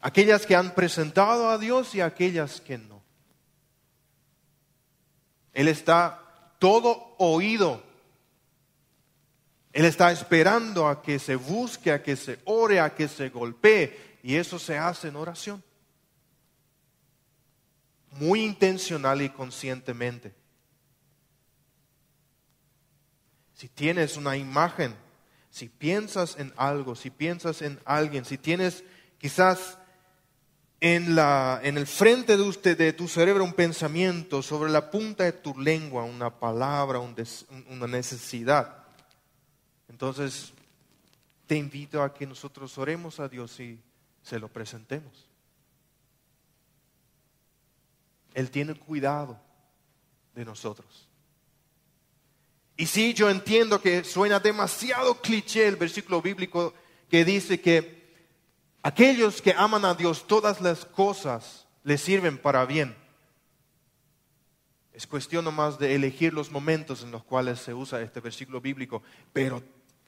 Aquellas 0.00 0.44
que 0.44 0.56
han 0.56 0.74
presentado 0.74 1.50
a 1.50 1.58
Dios 1.58 1.94
y 1.94 2.00
aquellas 2.00 2.60
que 2.60 2.78
no. 2.78 3.02
Él 5.52 5.68
está 5.68 6.20
todo 6.58 7.14
oído. 7.18 7.82
Él 9.72 9.84
está 9.84 10.10
esperando 10.10 10.88
a 10.88 11.00
que 11.00 11.18
se 11.18 11.36
busque, 11.36 11.92
a 11.92 12.02
que 12.02 12.16
se 12.16 12.40
ore, 12.44 12.80
a 12.80 12.92
que 12.94 13.06
se 13.06 13.28
golpee. 13.28 14.18
Y 14.24 14.34
eso 14.34 14.58
se 14.58 14.76
hace 14.76 15.08
en 15.08 15.16
oración 15.16 15.62
muy 18.18 18.42
intencional 18.44 19.22
y 19.22 19.30
conscientemente. 19.30 20.34
Si 23.54 23.68
tienes 23.68 24.16
una 24.16 24.36
imagen, 24.36 24.94
si 25.50 25.68
piensas 25.68 26.36
en 26.38 26.52
algo, 26.56 26.94
si 26.94 27.10
piensas 27.10 27.62
en 27.62 27.80
alguien, 27.84 28.24
si 28.24 28.36
tienes 28.36 28.84
quizás 29.18 29.78
en, 30.80 31.14
la, 31.14 31.60
en 31.62 31.78
el 31.78 31.86
frente 31.86 32.36
de, 32.36 32.42
usted, 32.42 32.76
de 32.76 32.92
tu 32.92 33.08
cerebro 33.08 33.44
un 33.44 33.54
pensamiento, 33.54 34.42
sobre 34.42 34.70
la 34.70 34.90
punta 34.90 35.24
de 35.24 35.32
tu 35.32 35.58
lengua 35.58 36.04
una 36.04 36.38
palabra, 36.38 37.00
una 37.00 37.86
necesidad, 37.86 38.84
entonces 39.88 40.52
te 41.46 41.56
invito 41.56 42.02
a 42.02 42.12
que 42.12 42.26
nosotros 42.26 42.76
oremos 42.76 43.20
a 43.20 43.28
Dios 43.28 43.58
y 43.60 43.80
se 44.22 44.38
lo 44.38 44.48
presentemos. 44.48 45.25
Él 48.36 48.50
tiene 48.50 48.74
cuidado 48.74 49.40
de 50.34 50.44
nosotros. 50.44 51.08
Y 52.76 52.84
sí, 52.84 53.14
yo 53.14 53.30
entiendo 53.30 53.80
que 53.80 54.04
suena 54.04 54.38
demasiado 54.38 55.22
cliché 55.22 55.66
el 55.66 55.76
versículo 55.76 56.20
bíblico 56.20 56.74
que 57.08 57.24
dice 57.24 57.62
que 57.62 58.14
aquellos 58.82 59.40
que 59.40 59.54
aman 59.56 59.86
a 59.86 59.94
Dios, 59.94 60.26
todas 60.26 60.60
las 60.60 60.84
cosas 60.84 61.66
les 61.82 62.02
sirven 62.02 62.36
para 62.36 62.66
bien. 62.66 62.94
Es 64.92 65.06
cuestión 65.06 65.42
nomás 65.42 65.78
de 65.78 65.94
elegir 65.94 66.34
los 66.34 66.50
momentos 66.50 67.02
en 67.02 67.12
los 67.12 67.24
cuales 67.24 67.58
se 67.60 67.72
usa 67.72 68.02
este 68.02 68.20
versículo 68.20 68.60
bíblico, 68.60 69.02
pero 69.32 69.62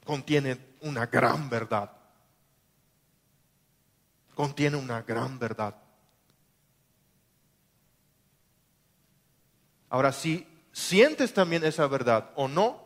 contiene 0.05 0.75
una 0.81 1.07
gran 1.07 1.49
verdad. 1.49 1.91
Contiene 4.35 4.77
una 4.77 5.01
gran 5.01 5.39
verdad. 5.39 5.88
Ahora, 9.89 10.11
si 10.11 10.47
sientes 10.71 11.33
también 11.33 11.63
esa 11.63 11.87
verdad 11.87 12.31
o 12.35 12.47
no, 12.47 12.83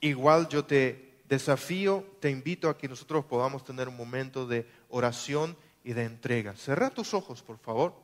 igual 0.00 0.48
yo 0.48 0.64
te 0.64 1.22
desafío, 1.28 2.04
te 2.20 2.30
invito 2.30 2.68
a 2.68 2.76
que 2.76 2.88
nosotros 2.88 3.24
podamos 3.24 3.64
tener 3.64 3.88
un 3.88 3.96
momento 3.96 4.46
de 4.46 4.68
oración 4.90 5.56
y 5.82 5.94
de 5.94 6.04
entrega. 6.04 6.54
Cerra 6.56 6.90
tus 6.90 7.14
ojos, 7.14 7.42
por 7.42 7.58
favor. 7.58 7.94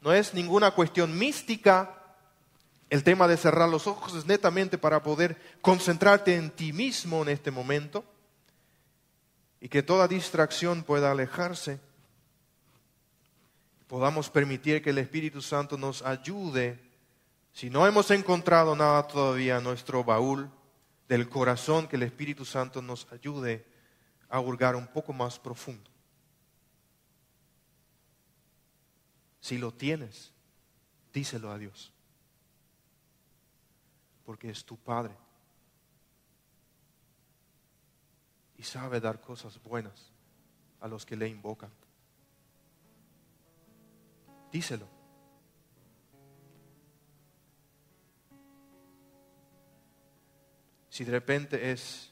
No 0.00 0.12
es 0.12 0.34
ninguna 0.34 0.72
cuestión 0.72 1.16
mística. 1.16 2.02
El 2.90 3.02
tema 3.02 3.26
de 3.28 3.36
cerrar 3.36 3.68
los 3.68 3.86
ojos 3.86 4.14
es 4.14 4.26
netamente 4.26 4.78
para 4.78 5.02
poder 5.02 5.36
concentrarte 5.60 6.34
en 6.34 6.50
ti 6.50 6.72
mismo 6.72 7.22
en 7.22 7.28
este 7.28 7.50
momento 7.50 8.04
y 9.60 9.68
que 9.68 9.82
toda 9.82 10.06
distracción 10.06 10.82
pueda 10.84 11.10
alejarse. 11.10 11.80
Podamos 13.88 14.30
permitir 14.30 14.82
que 14.82 14.90
el 14.90 14.98
Espíritu 14.98 15.40
Santo 15.42 15.76
nos 15.76 16.02
ayude 16.02 16.85
si 17.56 17.70
no 17.70 17.86
hemos 17.86 18.10
encontrado 18.10 18.76
nada 18.76 19.06
todavía 19.06 19.56
en 19.56 19.64
nuestro 19.64 20.04
baúl 20.04 20.50
del 21.08 21.26
corazón, 21.26 21.88
que 21.88 21.96
el 21.96 22.02
Espíritu 22.02 22.44
Santo 22.44 22.82
nos 22.82 23.10
ayude 23.10 23.64
a 24.28 24.40
hurgar 24.40 24.76
un 24.76 24.86
poco 24.86 25.14
más 25.14 25.38
profundo. 25.38 25.90
Si 29.40 29.56
lo 29.56 29.72
tienes, 29.72 30.34
díselo 31.14 31.50
a 31.50 31.56
Dios, 31.56 31.94
porque 34.26 34.50
es 34.50 34.62
tu 34.62 34.76
Padre. 34.76 35.16
y 38.58 38.62
sabe 38.62 39.00
dar 39.00 39.20
cosas 39.20 39.62
buenas 39.62 40.10
a 40.80 40.88
los 40.88 41.04
que 41.04 41.16
le 41.16 41.28
invocan. 41.28 41.70
Díselo. 44.50 44.95
Si 50.96 51.04
de 51.04 51.12
repente 51.12 51.72
es 51.72 52.10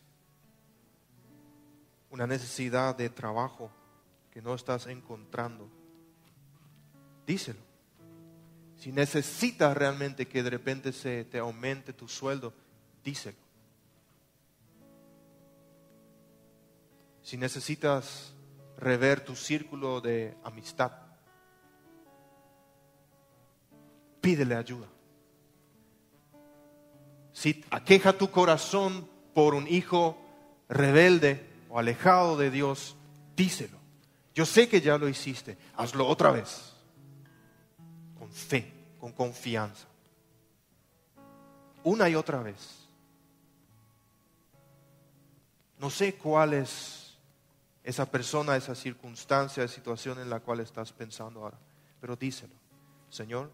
una 2.11 2.27
necesidad 2.27 2.95
de 2.95 3.09
trabajo 3.09 3.71
que 4.31 4.43
no 4.43 4.55
estás 4.55 4.89
encontrando, 4.89 5.71
díselo. 7.27 7.61
Si 8.77 8.93
necesitas 8.93 9.75
realmente 9.75 10.29
que 10.29 10.43
de 10.43 10.51
repente 10.51 10.93
se 10.93 11.25
te 11.25 11.39
aumente 11.39 11.95
tu 11.95 12.09
sueldo, 12.09 12.53
díselo. 13.03 13.39
Si 17.23 17.39
necesitas 17.39 18.35
rever 18.77 19.25
tu 19.25 19.35
círculo 19.35 20.03
de 20.03 20.37
amistad, 20.45 20.93
pídele 24.21 24.55
ayuda. 24.55 24.94
Si 27.35 27.65
aqueja 27.71 28.17
tu 28.17 28.31
corazón 28.31 29.07
por 29.35 29.55
un 29.55 29.67
hijo 29.67 30.17
rebelde 30.69 31.45
o 31.69 31.79
alejado 31.79 32.39
de 32.39 32.51
Dios, 32.51 32.97
díselo. 33.37 33.77
Yo 34.35 34.47
sé 34.47 34.69
que 34.69 34.81
ya 34.81 34.97
lo 34.97 35.09
hiciste, 35.09 35.59
hazlo 35.77 36.07
otra 36.07 36.31
vez, 36.31 36.73
con 38.19 38.31
fe, 38.31 38.73
con 38.99 39.13
confianza. 39.13 39.87
Una 41.83 42.09
y 42.09 42.15
otra 42.15 42.41
vez. 42.41 42.89
No 45.79 45.91
sé 45.91 46.15
cuál 46.15 46.55
es 46.55 47.19
esa 47.83 48.09
persona, 48.09 48.57
esa 48.57 48.77
circunstancia, 48.77 49.65
esa 49.65 49.75
situación 49.75 50.21
en 50.21 50.31
la 50.31 50.39
cual 50.41 50.61
estás 50.61 50.93
pensando 50.93 51.41
ahora, 51.41 51.59
pero 52.01 52.15
díselo. 52.15 52.55
Señor, 53.11 53.51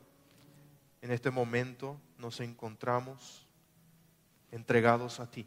en 1.01 1.12
este 1.12 1.31
momento 1.31 1.99
nos 2.19 2.40
encontramos 2.40 3.47
entregados 4.51 5.21
a 5.21 5.31
ti. 5.31 5.47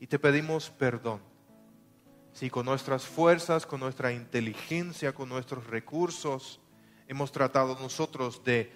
Y 0.00 0.06
te 0.06 0.18
pedimos 0.18 0.70
perdón. 0.70 1.20
Si 2.32 2.48
con 2.50 2.66
nuestras 2.66 3.06
fuerzas, 3.06 3.66
con 3.66 3.80
nuestra 3.80 4.12
inteligencia, 4.12 5.14
con 5.14 5.28
nuestros 5.28 5.66
recursos, 5.66 6.60
hemos 7.06 7.30
tratado 7.30 7.78
nosotros 7.78 8.42
de 8.42 8.72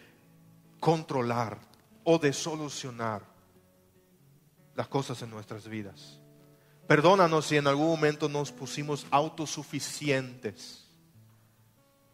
controlar 0.78 1.58
o 2.04 2.18
de 2.18 2.32
solucionar 2.32 3.22
las 4.74 4.88
cosas 4.88 5.22
en 5.22 5.30
nuestras 5.30 5.66
vidas. 5.66 6.20
Perdónanos 6.86 7.46
si 7.46 7.56
en 7.56 7.66
algún 7.66 7.88
momento 7.88 8.28
nos 8.28 8.52
pusimos 8.52 9.06
autosuficientes 9.10 10.86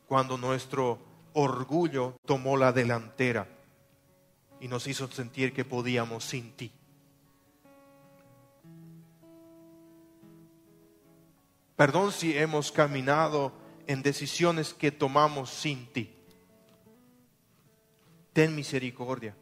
cuando 0.06 0.38
nuestro 0.38 0.98
orgullo 1.34 2.16
tomó 2.24 2.56
la 2.56 2.72
delantera 2.72 3.48
y 4.62 4.68
nos 4.68 4.86
hizo 4.86 5.10
sentir 5.10 5.52
que 5.52 5.64
podíamos 5.64 6.24
sin 6.24 6.52
ti. 6.52 6.70
Perdón 11.74 12.12
si 12.12 12.38
hemos 12.38 12.70
caminado 12.70 13.52
en 13.88 14.02
decisiones 14.02 14.72
que 14.72 14.92
tomamos 14.92 15.50
sin 15.50 15.92
ti. 15.92 16.14
Ten 18.32 18.54
misericordia 18.54 19.36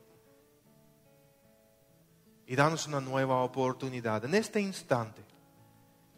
y 2.47 2.57
danos 2.57 2.87
una 2.87 3.03
nueva 3.03 3.43
oportunidad. 3.43 4.25
En 4.25 4.35
este 4.35 4.59
instante 4.59 5.23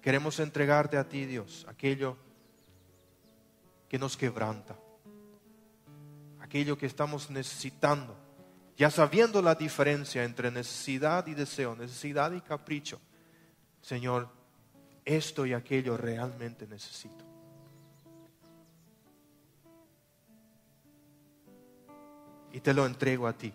queremos 0.01 0.38
entregarte 0.38 0.97
a 0.97 1.09
ti, 1.09 1.27
Dios, 1.27 1.67
aquello 1.69 2.17
que 3.88 3.99
nos 3.99 4.17
quebranta, 4.17 4.79
aquello 6.41 6.79
que 6.79 6.87
estamos 6.87 7.31
necesitando 7.31 8.17
ya 8.77 8.91
sabiendo 8.91 9.43
la 9.43 9.55
diferencia 9.55 10.25
entre 10.25 10.51
necesidad 10.51 11.27
y 11.27 11.35
deseo, 11.35 11.77
necesidad 11.77 12.33
y 12.33 12.41
capricho, 12.41 13.01
Señor, 13.81 14.29
esto 15.05 15.45
y 15.45 15.53
aquello 15.53 15.97
realmente 15.97 16.67
necesito. 16.67 17.25
Y 22.53 22.61
te 22.61 22.75
lo 22.75 22.87
entrego 22.87 23.27
a 23.27 23.33
ti. 23.33 23.53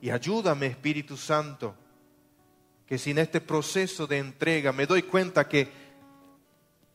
Y 0.00 0.10
ayúdame, 0.10 0.66
Espíritu 0.66 1.16
Santo, 1.16 1.74
que 2.86 2.98
si 2.98 3.10
en 3.10 3.18
este 3.18 3.40
proceso 3.40 4.06
de 4.06 4.18
entrega 4.18 4.72
me 4.72 4.86
doy 4.86 5.02
cuenta 5.02 5.48
que 5.48 5.68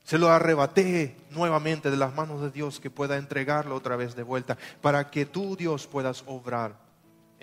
se 0.04 0.18
lo 0.18 0.30
arrebaté 0.30 1.16
nuevamente 1.32 1.90
de 1.90 1.98
las 1.98 2.14
manos 2.14 2.42
de 2.42 2.52
Dios, 2.52 2.80
que 2.80 2.90
pueda 2.90 3.18
entregarlo 3.18 3.76
otra 3.76 3.96
vez 3.96 4.16
de 4.16 4.24
vuelta, 4.24 4.58
para 4.82 5.10
que 5.10 5.26
tú, 5.26 5.56
Dios, 5.56 5.88
puedas 5.88 6.24
obrar 6.28 6.83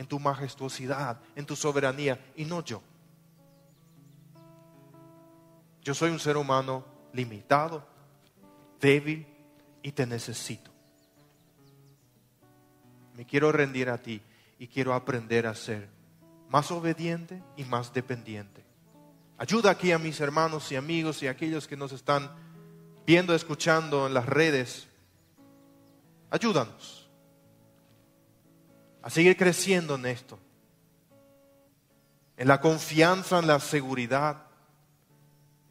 en 0.00 0.06
tu 0.06 0.18
majestuosidad, 0.18 1.20
en 1.36 1.44
tu 1.44 1.54
soberanía, 1.54 2.18
y 2.34 2.46
no 2.46 2.64
yo. 2.64 2.80
Yo 5.82 5.92
soy 5.92 6.10
un 6.10 6.18
ser 6.18 6.38
humano 6.38 6.86
limitado, 7.12 7.86
débil 8.80 9.26
y 9.82 9.92
te 9.92 10.06
necesito. 10.06 10.70
Me 13.14 13.26
quiero 13.26 13.52
rendir 13.52 13.90
a 13.90 13.98
ti 13.98 14.22
y 14.58 14.68
quiero 14.68 14.94
aprender 14.94 15.46
a 15.46 15.54
ser 15.54 15.86
más 16.48 16.70
obediente 16.70 17.42
y 17.58 17.64
más 17.64 17.92
dependiente. 17.92 18.64
Ayuda 19.36 19.70
aquí 19.70 19.92
a 19.92 19.98
mis 19.98 20.18
hermanos 20.18 20.72
y 20.72 20.76
amigos 20.76 21.22
y 21.22 21.26
a 21.26 21.32
aquellos 21.32 21.68
que 21.68 21.76
nos 21.76 21.92
están 21.92 22.30
viendo, 23.06 23.34
escuchando 23.34 24.06
en 24.06 24.14
las 24.14 24.24
redes. 24.24 24.88
Ayúdanos 26.30 26.99
a 29.02 29.10
seguir 29.10 29.36
creciendo 29.36 29.94
en 29.94 30.06
esto, 30.06 30.38
en 32.36 32.48
la 32.48 32.60
confianza, 32.60 33.38
en 33.38 33.46
la 33.46 33.60
seguridad 33.60 34.46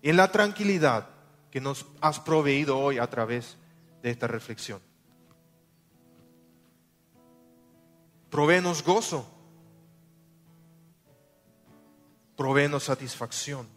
y 0.02 0.10
en 0.10 0.18
la 0.18 0.32
tranquilidad 0.32 1.10
que 1.52 1.62
nos 1.62 1.86
has 2.02 2.20
proveído 2.20 2.78
hoy 2.78 2.98
a 2.98 3.08
través 3.08 3.58
de 4.02 4.12
esta 4.12 4.28
reflexión. 4.28 4.82
Provéenos 8.30 8.84
gozo, 8.84 9.28
provéenos 12.38 12.84
satisfacción 12.84 13.68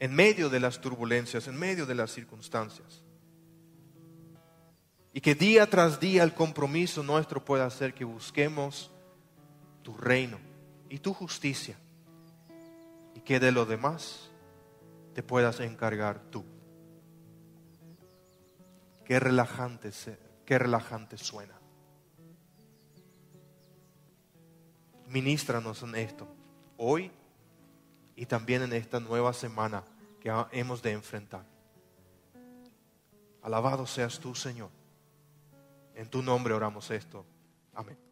en 0.00 0.12
medio 0.12 0.50
de 0.50 0.60
las 0.60 0.80
turbulencias, 0.80 1.46
en 1.46 1.56
medio 1.56 1.86
de 1.86 1.94
las 1.94 2.10
circunstancias. 2.12 3.03
Y 5.16 5.20
que 5.20 5.36
día 5.36 5.70
tras 5.70 6.00
día 6.00 6.24
el 6.24 6.34
compromiso 6.34 7.04
nuestro 7.04 7.44
pueda 7.44 7.66
hacer 7.66 7.94
que 7.94 8.04
busquemos 8.04 8.90
tu 9.84 9.96
reino 9.96 10.38
y 10.90 10.98
tu 10.98 11.14
justicia. 11.14 11.76
Y 13.14 13.20
que 13.20 13.38
de 13.38 13.52
lo 13.52 13.64
demás 13.64 14.28
te 15.14 15.22
puedas 15.22 15.60
encargar 15.60 16.20
tú. 16.32 16.44
Qué 19.04 19.20
relajante, 19.20 19.92
qué 20.44 20.58
relajante 20.58 21.16
suena. 21.16 21.54
Ministranos 25.06 25.80
en 25.84 25.94
esto, 25.94 26.26
hoy 26.76 27.12
y 28.16 28.26
también 28.26 28.62
en 28.62 28.72
esta 28.72 28.98
nueva 28.98 29.32
semana 29.32 29.84
que 30.20 30.32
hemos 30.50 30.82
de 30.82 30.90
enfrentar. 30.90 31.44
Alabado 33.42 33.86
seas 33.86 34.18
tú, 34.18 34.34
Señor. 34.34 34.70
En 35.94 36.08
tu 36.08 36.22
nombre 36.22 36.54
oramos 36.54 36.90
esto. 36.90 37.24
Amén. 37.72 38.03